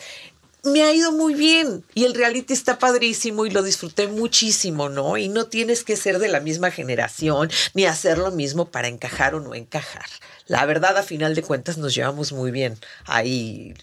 me 0.65 0.83
ha 0.83 0.93
ido 0.93 1.11
muy 1.11 1.33
bien 1.33 1.83
y 1.93 2.05
el 2.05 2.13
reality 2.13 2.53
está 2.53 2.79
padrísimo 2.79 3.45
y 3.45 3.51
lo 3.51 3.63
disfruté 3.63 4.07
muchísimo, 4.07 4.89
¿no? 4.89 5.17
Y 5.17 5.29
no 5.29 5.45
tienes 5.45 5.83
que 5.83 5.95
ser 5.95 6.19
de 6.19 6.27
la 6.27 6.39
misma 6.39 6.71
generación 6.71 7.49
ni 7.73 7.85
hacer 7.85 8.17
lo 8.17 8.31
mismo 8.31 8.65
para 8.65 8.87
encajar 8.87 9.35
o 9.35 9.39
no 9.39 9.55
encajar. 9.55 10.05
La 10.47 10.65
verdad, 10.65 10.97
a 10.97 11.03
final 11.03 11.35
de 11.35 11.43
cuentas, 11.43 11.77
nos 11.77 11.95
llevamos 11.95 12.31
muy 12.31 12.51
bien 12.51 12.77
ahí 13.05 13.73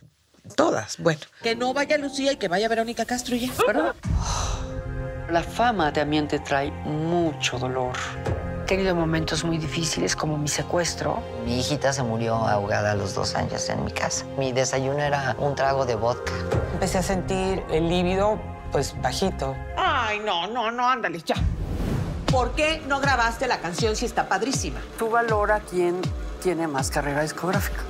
todas. 0.57 0.99
Bueno, 0.99 1.21
Que 1.43 1.55
no 1.55 1.73
vaya 1.73 1.99
Lucía 1.99 2.33
y 2.33 2.37
que 2.37 2.49
vaya 2.49 2.69
Verónica 2.69 3.05
Castro 3.05 3.37
y 3.37 3.47
ya. 3.47 3.95
La 5.31 5.43
fama 5.43 5.93
también 5.93 6.29
te 6.29 6.39
trae 6.41 6.71
mucho 6.71 7.59
dolor. 7.59 7.97
He 8.63 8.65
tenido 8.65 8.95
momentos 8.95 9.43
muy 9.43 9.59
difíciles 9.59 10.15
como 10.15 10.39
mi 10.39 10.47
secuestro. 10.47 11.19
Mi 11.45 11.59
hijita 11.59 11.93
se 11.93 12.05
murió 12.05 12.37
ahogada 12.37 12.93
a 12.93 12.95
los 12.95 13.13
dos 13.13 13.35
años 13.35 13.69
en 13.69 13.85
mi 13.85 13.91
casa. 13.91 14.25
Mi 14.39 14.53
desayuno 14.53 15.01
era 15.01 15.35
un 15.41 15.57
trago 15.57 15.85
de 15.85 15.97
vodka. 15.97 16.31
Empecé 16.73 16.99
a 16.99 17.03
sentir 17.03 17.65
el 17.71 17.89
líbido, 17.89 18.39
pues, 18.71 18.95
bajito. 19.03 19.57
Ay, 19.77 20.21
no, 20.21 20.47
no, 20.47 20.71
no, 20.71 20.89
ándale, 20.89 21.21
ya. 21.21 21.35
¿Por 22.31 22.53
qué 22.53 22.81
no 22.87 23.01
grabaste 23.01 23.49
la 23.49 23.59
canción 23.59 23.97
si 23.97 24.07
está 24.07 24.29
padrísima? 24.29 24.81
Tú 24.97 25.11
valora 25.11 25.61
quién 25.69 26.01
tiene 26.41 26.69
más 26.69 26.89
carrera 26.89 27.23
discográfica. 27.23 27.81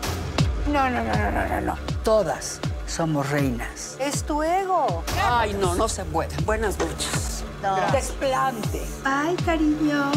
No, 0.72 0.88
no, 0.88 1.04
no, 1.04 1.14
no, 1.14 1.30
no, 1.32 1.48
no, 1.48 1.60
no. 1.60 1.78
Todas 2.02 2.60
somos 2.86 3.28
reinas. 3.28 3.98
Es 4.00 4.24
tu 4.24 4.42
ego. 4.42 5.04
Ay, 5.22 5.52
no, 5.52 5.74
no 5.74 5.86
se 5.86 6.06
puede. 6.06 6.34
Buenas 6.44 6.78
noches. 6.78 7.44
Desplante. 7.92 8.82
Ay, 9.04 9.36
cariño. 9.44 10.10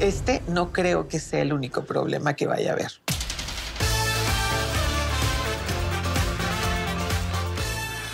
Este 0.00 0.42
no 0.48 0.72
creo 0.72 1.08
que 1.08 1.18
sea 1.20 1.40
el 1.42 1.52
único 1.52 1.84
problema 1.84 2.34
que 2.34 2.46
vaya 2.46 2.70
a 2.70 2.72
haber. 2.74 2.92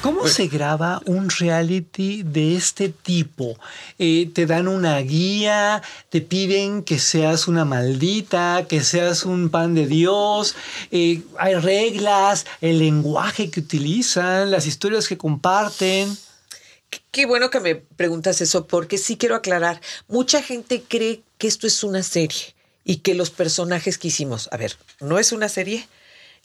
¿Cómo 0.02 0.26
se 0.26 0.48
graba 0.48 1.00
un 1.06 1.30
reality 1.30 2.24
de 2.24 2.56
este 2.56 2.88
tipo? 2.88 3.56
Eh, 4.00 4.28
¿Te 4.34 4.46
dan 4.46 4.66
una 4.66 4.98
guía? 4.98 5.80
¿Te 6.08 6.20
piden 6.20 6.82
que 6.82 6.98
seas 6.98 7.46
una 7.46 7.64
maldita? 7.64 8.66
¿Que 8.68 8.80
seas 8.82 9.24
un 9.24 9.48
pan 9.48 9.74
de 9.76 9.86
Dios? 9.86 10.56
Eh, 10.90 11.22
¿Hay 11.38 11.54
reglas? 11.54 12.46
¿El 12.60 12.80
lenguaje 12.80 13.48
que 13.48 13.60
utilizan? 13.60 14.50
¿Las 14.50 14.66
historias 14.66 15.06
que 15.06 15.16
comparten? 15.16 16.16
Qué- 16.90 17.00
Qué 17.12 17.26
bueno 17.26 17.48
que 17.50 17.60
me 17.60 17.76
preguntas 17.76 18.40
eso, 18.40 18.66
porque 18.66 18.98
sí 18.98 19.16
quiero 19.16 19.36
aclarar. 19.36 19.80
Mucha 20.08 20.42
gente 20.42 20.82
cree 20.86 21.22
que 21.42 21.48
esto 21.48 21.66
es 21.66 21.82
una 21.82 22.04
serie 22.04 22.54
y 22.84 22.98
que 22.98 23.16
los 23.16 23.30
personajes 23.30 23.98
que 23.98 24.06
hicimos, 24.06 24.48
a 24.52 24.56
ver, 24.56 24.76
no 25.00 25.18
es 25.18 25.32
una 25.32 25.48
serie, 25.48 25.88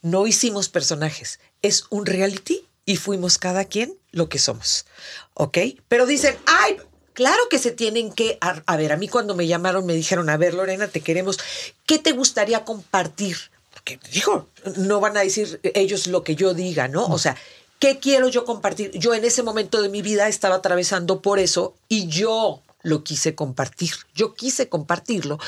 no 0.02 0.26
hicimos 0.26 0.70
personajes, 0.70 1.40
es 1.62 1.84
un 1.92 2.08
reality 2.08 2.66
y 2.84 2.96
fuimos 2.96 3.38
cada 3.38 3.66
quien 3.66 3.96
lo 4.10 4.28
que 4.28 4.40
somos, 4.40 4.88
¿ok? 5.36 5.60
Pero 5.88 6.08
dicen, 6.08 6.36
ay, 6.48 6.78
claro 7.14 7.44
que 7.48 7.60
se 7.60 7.70
tienen 7.70 8.12
que, 8.12 8.40
a, 8.42 8.64
a 8.66 8.76
ver, 8.76 8.92
a 8.92 8.98
mí 8.98 9.08
cuando 9.08 9.36
me 9.36 9.46
llamaron 9.46 9.86
me 9.86 9.94
dijeron, 9.94 10.32
a 10.32 10.38
ver, 10.38 10.56
Lorena, 10.56 10.88
te 10.88 11.02
queremos, 11.02 11.38
¿qué 11.86 12.00
te 12.00 12.14
gustaría 12.14 12.66
compartir? 12.66 13.38
Porque 13.72 14.00
digo, 14.12 14.48
no 14.78 15.00
van 15.00 15.16
a 15.16 15.22
decir 15.22 15.60
ellos 15.76 16.08
lo 16.08 16.24
que 16.24 16.36
yo 16.36 16.56
diga, 16.56 16.88
¿no? 16.88 17.06
O 17.06 17.20
sea, 17.20 17.38
¿qué 17.78 18.00
quiero 18.00 18.30
yo 18.30 18.46
compartir? 18.46 18.90
Yo 18.98 19.14
en 19.14 19.26
ese 19.26 19.44
momento 19.44 19.80
de 19.80 19.90
mi 19.90 20.02
vida 20.02 20.28
estaba 20.28 20.56
atravesando 20.56 21.22
por 21.22 21.38
eso 21.38 21.76
y 21.88 22.08
yo 22.08 22.64
lo 22.82 23.04
quise 23.04 23.36
compartir. 23.36 23.92
Yo 24.16 24.34
quise 24.34 24.70
compartirlo, 24.70 25.40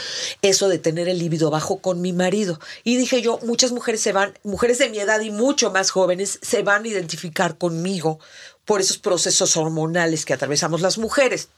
eso 0.41 0.67
de 0.67 0.79
tener 0.79 1.07
el 1.07 1.19
líbido 1.19 1.49
bajo 1.49 1.79
con 1.79 2.01
mi 2.01 2.13
marido. 2.13 2.59
Y 2.83 2.97
dije 2.97 3.21
yo, 3.21 3.39
muchas 3.43 3.71
mujeres 3.71 4.01
se 4.01 4.11
van, 4.11 4.37
mujeres 4.43 4.77
de 4.79 4.89
mi 4.89 4.99
edad 4.99 5.19
y 5.21 5.31
mucho 5.31 5.71
más 5.71 5.91
jóvenes, 5.91 6.39
se 6.41 6.63
van 6.63 6.83
a 6.83 6.87
identificar 6.87 7.57
conmigo 7.57 8.19
por 8.65 8.81
esos 8.81 8.97
procesos 8.97 9.57
hormonales 9.57 10.25
que 10.25 10.33
atravesamos 10.33 10.81
las 10.81 10.97
mujeres. 10.97 11.49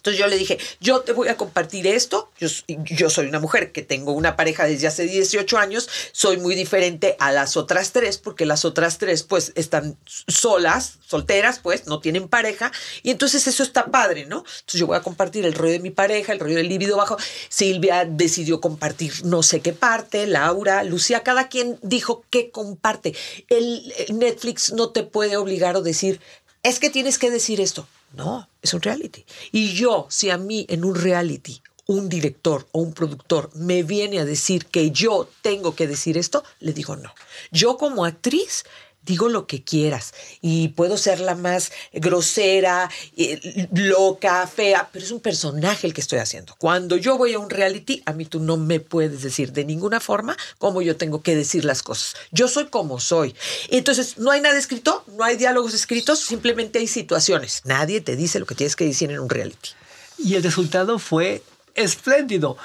Entonces 0.00 0.18
yo 0.18 0.26
le 0.28 0.38
dije, 0.38 0.58
yo 0.80 1.00
te 1.00 1.12
voy 1.12 1.28
a 1.28 1.36
compartir 1.36 1.86
esto. 1.86 2.30
Yo, 2.38 3.10
soy 3.10 3.26
una 3.26 3.38
mujer 3.38 3.70
que 3.70 3.82
tengo 3.82 4.12
una 4.12 4.34
pareja 4.34 4.64
desde 4.64 4.86
hace 4.86 5.04
18 5.04 5.58
años. 5.58 5.90
Soy 6.12 6.38
muy 6.38 6.54
diferente 6.54 7.16
a 7.18 7.32
las 7.32 7.58
otras 7.58 7.92
tres 7.92 8.16
porque 8.16 8.46
las 8.46 8.64
otras 8.64 8.96
tres 8.96 9.22
pues 9.22 9.52
están 9.56 9.98
solas, 10.26 10.94
solteras 11.06 11.58
pues, 11.58 11.86
no 11.86 12.00
tienen 12.00 12.28
pareja. 12.28 12.72
Y 13.02 13.10
entonces 13.10 13.46
eso 13.46 13.62
está 13.62 13.86
padre, 13.86 14.24
¿no? 14.24 14.38
Entonces 14.38 14.80
yo 14.80 14.86
voy 14.86 14.96
a 14.96 15.02
compartir 15.02 15.44
el 15.44 15.52
rollo 15.52 15.72
de 15.72 15.80
mi 15.80 15.90
pareja, 15.90 16.32
el 16.32 16.40
rollo 16.40 16.56
del 16.56 16.70
líbido 16.70 16.96
bajo. 16.96 17.18
Silvia 17.50 18.06
decidió 18.06 18.62
compartir 18.62 19.12
no 19.24 19.42
sé 19.42 19.60
qué 19.60 19.74
parte, 19.74 20.26
Laura, 20.26 20.82
Lucía, 20.82 21.22
cada 21.22 21.48
quien 21.48 21.78
dijo 21.82 22.24
qué 22.30 22.50
comparte. 22.50 23.14
El 23.50 23.92
Netflix 24.14 24.72
no 24.72 24.88
te 24.90 25.02
puede 25.02 25.36
obligar 25.36 25.76
o 25.76 25.82
decir, 25.82 26.20
es 26.62 26.78
que 26.78 26.88
tienes 26.88 27.18
que 27.18 27.30
decir 27.30 27.60
esto. 27.60 27.86
No, 28.12 28.48
es 28.62 28.74
un 28.74 28.82
reality. 28.82 29.24
Y 29.52 29.72
yo, 29.74 30.06
si 30.10 30.30
a 30.30 30.38
mí 30.38 30.66
en 30.68 30.84
un 30.84 30.94
reality 30.94 31.62
un 31.90 32.08
director 32.08 32.68
o 32.70 32.80
un 32.80 32.92
productor 32.92 33.50
me 33.54 33.82
viene 33.82 34.20
a 34.20 34.24
decir 34.24 34.66
que 34.66 34.92
yo 34.92 35.28
tengo 35.42 35.74
que 35.74 35.88
decir 35.88 36.16
esto, 36.16 36.44
le 36.60 36.72
digo 36.72 36.94
no. 36.94 37.12
Yo 37.50 37.76
como 37.78 38.04
actriz 38.04 38.64
digo 39.02 39.28
lo 39.28 39.46
que 39.46 39.62
quieras 39.62 40.12
y 40.40 40.68
puedo 40.68 40.96
ser 40.96 41.20
la 41.20 41.34
más 41.34 41.72
grosera, 41.92 42.90
eh, 43.16 43.68
loca, 43.72 44.46
fea, 44.46 44.88
pero 44.92 45.04
es 45.04 45.10
un 45.10 45.20
personaje 45.20 45.86
el 45.86 45.94
que 45.94 46.00
estoy 46.00 46.18
haciendo. 46.18 46.54
Cuando 46.58 46.96
yo 46.96 47.16
voy 47.16 47.32
a 47.34 47.38
un 47.38 47.50
reality, 47.50 48.02
a 48.06 48.12
mí 48.12 48.24
tú 48.24 48.40
no 48.40 48.56
me 48.56 48.80
puedes 48.80 49.22
decir 49.22 49.52
de 49.52 49.64
ninguna 49.64 50.00
forma 50.00 50.36
cómo 50.58 50.82
yo 50.82 50.96
tengo 50.96 51.22
que 51.22 51.34
decir 51.34 51.64
las 51.64 51.82
cosas. 51.82 52.14
Yo 52.30 52.48
soy 52.48 52.66
como 52.66 53.00
soy. 53.00 53.34
Entonces, 53.68 54.18
no 54.18 54.30
hay 54.30 54.40
nada 54.40 54.58
escrito, 54.58 55.04
no 55.16 55.24
hay 55.24 55.36
diálogos 55.36 55.74
escritos, 55.74 56.20
simplemente 56.20 56.78
hay 56.78 56.86
situaciones. 56.86 57.62
Nadie 57.64 58.00
te 58.00 58.16
dice 58.16 58.38
lo 58.38 58.46
que 58.46 58.54
tienes 58.54 58.76
que 58.76 58.84
decir 58.84 59.10
en 59.10 59.20
un 59.20 59.30
reality. 59.30 59.70
Y 60.18 60.34
el 60.34 60.42
resultado 60.42 60.98
fue 60.98 61.42
espléndido. 61.74 62.56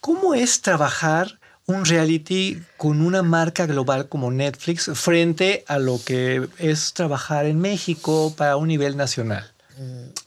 ¿Cómo 0.00 0.34
es 0.34 0.60
trabajar 0.60 1.38
un 1.66 1.84
reality 1.84 2.62
con 2.76 3.00
una 3.00 3.22
marca 3.22 3.66
global 3.66 4.08
como 4.08 4.30
Netflix 4.30 4.90
frente 4.94 5.64
a 5.66 5.78
lo 5.78 6.00
que 6.04 6.48
es 6.58 6.92
trabajar 6.94 7.46
en 7.46 7.58
México 7.58 8.32
para 8.36 8.56
un 8.56 8.68
nivel 8.68 8.96
nacional? 8.96 9.52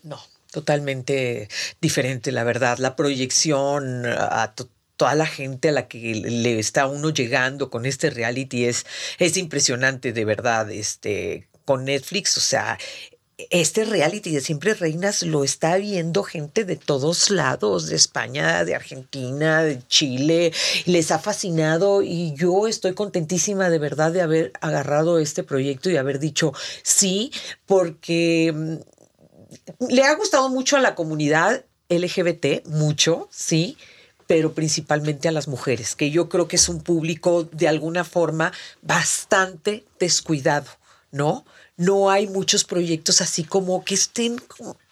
No, 0.03 0.19
totalmente 0.51 1.47
diferente, 1.81 2.31
la 2.31 2.43
verdad. 2.43 2.77
La 2.77 2.95
proyección 2.95 4.05
a 4.05 4.53
to- 4.53 4.69
toda 4.97 5.15
la 5.15 5.25
gente 5.25 5.69
a 5.69 5.71
la 5.71 5.87
que 5.87 6.15
le 6.15 6.59
está 6.59 6.85
uno 6.87 7.09
llegando 7.09 7.69
con 7.69 7.85
este 7.85 8.09
reality 8.09 8.65
es, 8.65 8.85
es 9.17 9.37
impresionante, 9.37 10.11
de 10.11 10.25
verdad. 10.25 10.69
Este, 10.69 11.47
con 11.63 11.85
Netflix, 11.85 12.37
o 12.37 12.41
sea, 12.41 12.77
este 13.49 13.85
reality 13.85 14.31
de 14.31 14.41
Siempre 14.41 14.73
Reinas 14.73 15.23
lo 15.23 15.43
está 15.43 15.77
viendo 15.77 16.23
gente 16.23 16.65
de 16.65 16.75
todos 16.75 17.29
lados, 17.29 17.87
de 17.87 17.95
España, 17.95 18.65
de 18.65 18.75
Argentina, 18.75 19.63
de 19.63 19.81
Chile, 19.87 20.51
les 20.85 21.11
ha 21.11 21.19
fascinado 21.19 22.01
y 22.01 22.33
yo 22.35 22.67
estoy 22.67 22.93
contentísima 22.93 23.69
de 23.69 23.79
verdad 23.79 24.11
de 24.11 24.21
haber 24.21 24.51
agarrado 24.59 25.19
este 25.19 25.43
proyecto 25.43 25.89
y 25.89 25.97
haber 25.97 26.19
dicho 26.19 26.53
sí, 26.83 27.31
porque 27.65 28.53
mm, 28.53 29.89
le 29.89 30.03
ha 30.03 30.15
gustado 30.15 30.49
mucho 30.49 30.75
a 30.75 30.81
la 30.81 30.95
comunidad 30.95 31.65
LGBT, 31.89 32.67
mucho, 32.67 33.29
sí, 33.31 33.77
pero 34.27 34.53
principalmente 34.53 35.27
a 35.27 35.31
las 35.31 35.47
mujeres, 35.47 35.95
que 35.95 36.11
yo 36.11 36.29
creo 36.29 36.47
que 36.47 36.57
es 36.57 36.69
un 36.69 36.81
público 36.81 37.45
de 37.45 37.67
alguna 37.67 38.03
forma 38.03 38.51
bastante 38.81 39.85
descuidado, 39.99 40.69
¿no? 41.11 41.45
No 41.79 42.09
hay 42.11 42.27
muchos 42.27 42.65
proyectos 42.65 43.21
así 43.21 43.45
como 43.45 43.85
que 43.85 43.95
estén 43.95 44.41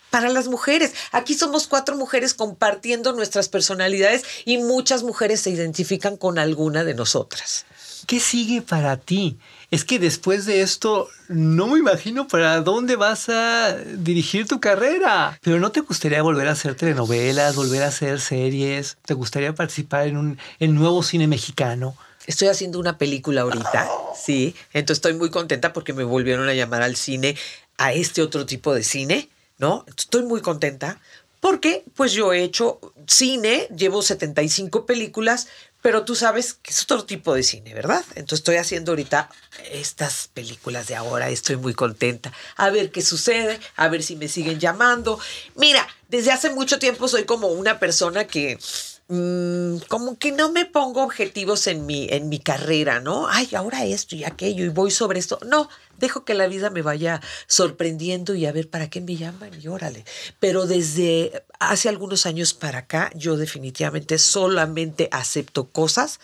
para 0.10 0.30
las 0.30 0.48
mujeres. 0.48 0.94
Aquí 1.12 1.34
somos 1.34 1.68
cuatro 1.68 1.98
mujeres 1.98 2.34
compartiendo 2.34 3.12
nuestras 3.12 3.50
personalidades 3.50 4.24
y 4.46 4.58
muchas 4.58 5.04
mujeres 5.04 5.42
se 5.42 5.50
identifican 5.50 6.16
con 6.16 6.40
alguna 6.40 6.86
de 6.86 6.94
nosotras. 6.94 7.66
¿Qué 8.06 8.22
sigue 8.22 8.62
para 8.62 8.96
ti? 8.96 9.38
Es 9.70 9.84
que 9.84 10.00
después 10.00 10.46
de 10.46 10.62
esto 10.62 11.10
no 11.28 11.68
me 11.68 11.80
imagino 11.80 12.26
para 12.26 12.62
dónde 12.62 12.96
vas 12.96 13.28
a 13.28 13.76
dirigir 13.76 14.48
tu 14.48 14.62
carrera. 14.62 15.38
Pero 15.42 15.60
¿no 15.60 15.74
te 15.74 15.82
gustaría 15.82 16.22
volver 16.22 16.48
a 16.48 16.54
hacer 16.54 16.76
telenovelas, 16.76 17.58
volver 17.58 17.84
a 17.84 17.88
hacer 17.88 18.22
series? 18.22 18.96
¿Te 19.06 19.14
gustaría 19.14 19.54
participar 19.54 20.08
en 20.08 20.16
un 20.16 20.38
nuevo 20.76 21.04
cine 21.04 21.28
mexicano? 21.28 21.98
Estoy 22.28 22.50
haciendo 22.50 22.78
una 22.78 22.98
película 23.00 23.42
ahorita, 23.42 23.90
sí. 24.16 24.56
Entonces 24.74 25.00
estoy 25.00 25.14
muy 25.14 25.32
contenta 25.32 25.74
porque 25.74 25.94
me 25.94 26.04
volvieron 26.04 26.48
a 26.48 26.54
llamar 26.54 26.84
al 26.84 26.96
cine, 26.96 27.36
a 27.78 27.94
este 27.94 28.22
otro 28.22 28.46
tipo 28.46 28.76
de 28.76 28.84
cine, 28.84 29.30
¿no? 29.58 29.86
Estoy 29.88 30.24
muy 30.24 30.42
contenta 30.42 31.00
porque 31.40 31.84
pues 31.96 32.12
yo 32.12 32.34
he 32.34 32.44
hecho 32.44 32.80
cine, 33.08 33.68
llevo 33.76 34.02
75 34.02 34.86
películas, 34.86 35.48
pero 35.82 36.04
tú 36.04 36.16
sabes 36.16 36.56
que 36.62 36.72
es 36.72 36.84
otro 36.84 37.06
tipo 37.06 37.34
de 37.34 37.44
cine, 37.44 37.74
¿verdad? 37.74 38.04
Entonces 38.16 38.40
estoy 38.40 38.58
haciendo 38.58 38.92
ahorita 38.92 39.30
estas 39.72 40.30
películas 40.34 40.88
de 40.88 40.96
ahora, 40.96 41.30
estoy 41.30 41.56
muy 41.56 41.74
contenta. 41.74 42.34
A 42.56 42.70
ver 42.72 42.92
qué 42.92 43.02
sucede, 43.02 43.60
a 43.76 43.88
ver 43.88 44.04
si 44.04 44.16
me 44.16 44.28
siguen 44.28 44.60
llamando. 44.60 45.20
Mira, 45.56 45.88
desde 46.10 46.32
hace 46.32 46.50
mucho 46.50 46.80
tiempo 46.80 47.08
soy 47.08 47.24
como 47.26 47.48
una 47.48 47.80
persona 47.80 48.26
que 48.26 48.60
mm, 49.08 49.78
como 49.88 50.18
que 50.18 50.32
no 50.32 50.52
me 50.52 50.66
pongo 50.66 51.04
objetivos 51.04 51.68
en 51.68 51.86
mi, 51.86 52.08
en 52.10 52.30
mi 52.30 52.40
carrera, 52.40 53.00
¿no? 53.00 53.28
Ay, 53.28 53.50
ahora 53.56 53.86
esto 53.86 54.16
y 54.16 54.24
aquello 54.24 54.66
y 54.66 54.70
voy 54.70 54.92
sobre 54.92 55.20
esto. 55.20 55.40
No, 55.46 55.70
dejo 56.00 56.26
que 56.26 56.34
la 56.34 56.48
vida 56.48 56.70
me 56.70 56.82
vaya 56.82 57.22
sorprendiendo 57.48 58.36
y 58.36 58.46
a 58.46 58.52
ver 58.52 58.70
para 58.70 58.90
qué 58.90 59.02
me 59.02 59.16
llaman 59.16 59.52
y 59.62 59.68
órale. 59.68 60.06
Pero 60.40 60.66
desde 60.66 61.44
hace 61.60 61.90
algunos 61.90 62.26
años 62.26 62.54
para 62.54 62.80
acá, 62.80 63.12
yo 63.16 63.38
definitivamente 63.38 64.18
solamente 64.18 65.10
acepto 65.12 65.70
cosas 65.70 66.20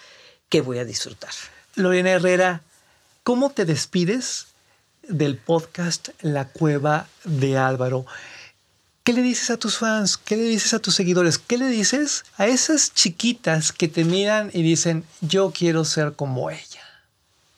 que 0.49 0.61
voy 0.61 0.79
a 0.79 0.85
disfrutar. 0.85 1.31
Lorena 1.75 2.11
Herrera, 2.11 2.61
¿cómo 3.23 3.49
te 3.49 3.65
despides 3.65 4.47
del 5.07 5.37
podcast 5.37 6.09
La 6.21 6.47
Cueva 6.49 7.07
de 7.23 7.57
Álvaro? 7.57 8.05
¿Qué 9.03 9.11
le 9.11 9.21
dices 9.21 9.49
a 9.49 9.57
tus 9.57 9.79
fans? 9.79 10.15
¿Qué 10.15 10.37
le 10.37 10.43
dices 10.43 10.73
a 10.73 10.79
tus 10.79 10.95
seguidores? 10.95 11.37
¿Qué 11.37 11.57
le 11.57 11.67
dices 11.67 12.23
a 12.37 12.47
esas 12.47 12.93
chiquitas 12.93 13.73
que 13.73 13.89
te 13.89 14.05
miran 14.05 14.49
y 14.53 14.63
dicen, 14.63 15.03
yo 15.19 15.51
quiero 15.51 15.83
ser 15.83 16.13
como 16.13 16.49
ella? 16.49 16.81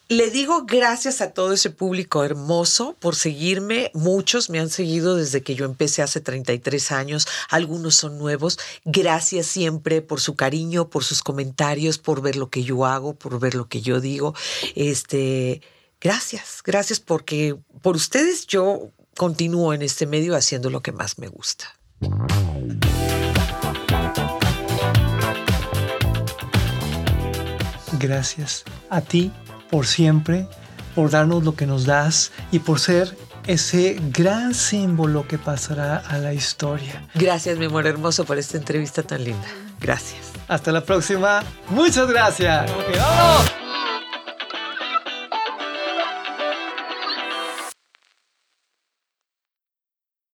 Le 0.08 0.30
digo 0.30 0.64
gracias 0.66 1.20
a 1.20 1.30
todo 1.30 1.52
ese 1.52 1.70
público 1.70 2.24
hermoso 2.24 2.96
por 2.98 3.14
seguirme. 3.14 3.92
Muchos 3.94 4.50
me 4.50 4.58
han 4.58 4.70
seguido 4.70 5.14
desde 5.14 5.44
que 5.44 5.54
yo 5.54 5.66
empecé 5.66 6.02
hace 6.02 6.20
33 6.20 6.90
años. 6.90 7.28
Algunos 7.48 7.94
son 7.94 8.18
nuevos. 8.18 8.58
Gracias 8.84 9.46
siempre 9.46 10.02
por 10.02 10.20
su 10.20 10.34
cariño, 10.34 10.90
por 10.90 11.04
sus 11.04 11.22
comentarios, 11.22 11.98
por 11.98 12.22
ver 12.22 12.34
lo 12.34 12.50
que 12.50 12.64
yo 12.64 12.86
hago, 12.86 13.14
por 13.14 13.38
ver 13.38 13.54
lo 13.54 13.68
que 13.68 13.82
yo 13.82 14.00
digo. 14.00 14.34
Este, 14.74 15.60
gracias, 16.00 16.60
gracias 16.64 16.98
porque 16.98 17.56
por 17.82 17.94
ustedes 17.94 18.48
yo 18.48 18.90
continúo 19.16 19.72
en 19.72 19.82
este 19.82 20.06
medio 20.06 20.36
haciendo 20.36 20.70
lo 20.70 20.82
que 20.82 20.92
más 20.92 21.18
me 21.18 21.28
gusta. 21.28 21.66
Gracias 27.98 28.64
a 28.90 29.00
ti 29.00 29.32
por 29.70 29.86
siempre, 29.86 30.46
por 30.94 31.10
darnos 31.10 31.44
lo 31.44 31.56
que 31.56 31.66
nos 31.66 31.86
das 31.86 32.32
y 32.52 32.58
por 32.60 32.78
ser 32.78 33.16
ese 33.46 33.96
gran 34.12 34.54
símbolo 34.54 35.26
que 35.26 35.38
pasará 35.38 35.96
a 35.98 36.18
la 36.18 36.32
historia. 36.32 37.08
Gracias, 37.14 37.58
mi 37.58 37.66
amor 37.66 37.86
hermoso, 37.86 38.24
por 38.24 38.38
esta 38.38 38.56
entrevista 38.56 39.02
tan 39.02 39.24
linda. 39.24 39.46
Gracias. 39.80 40.32
Hasta 40.48 40.72
la 40.72 40.84
próxima. 40.84 41.42
Muchas 41.70 42.08
gracias. 42.08 42.70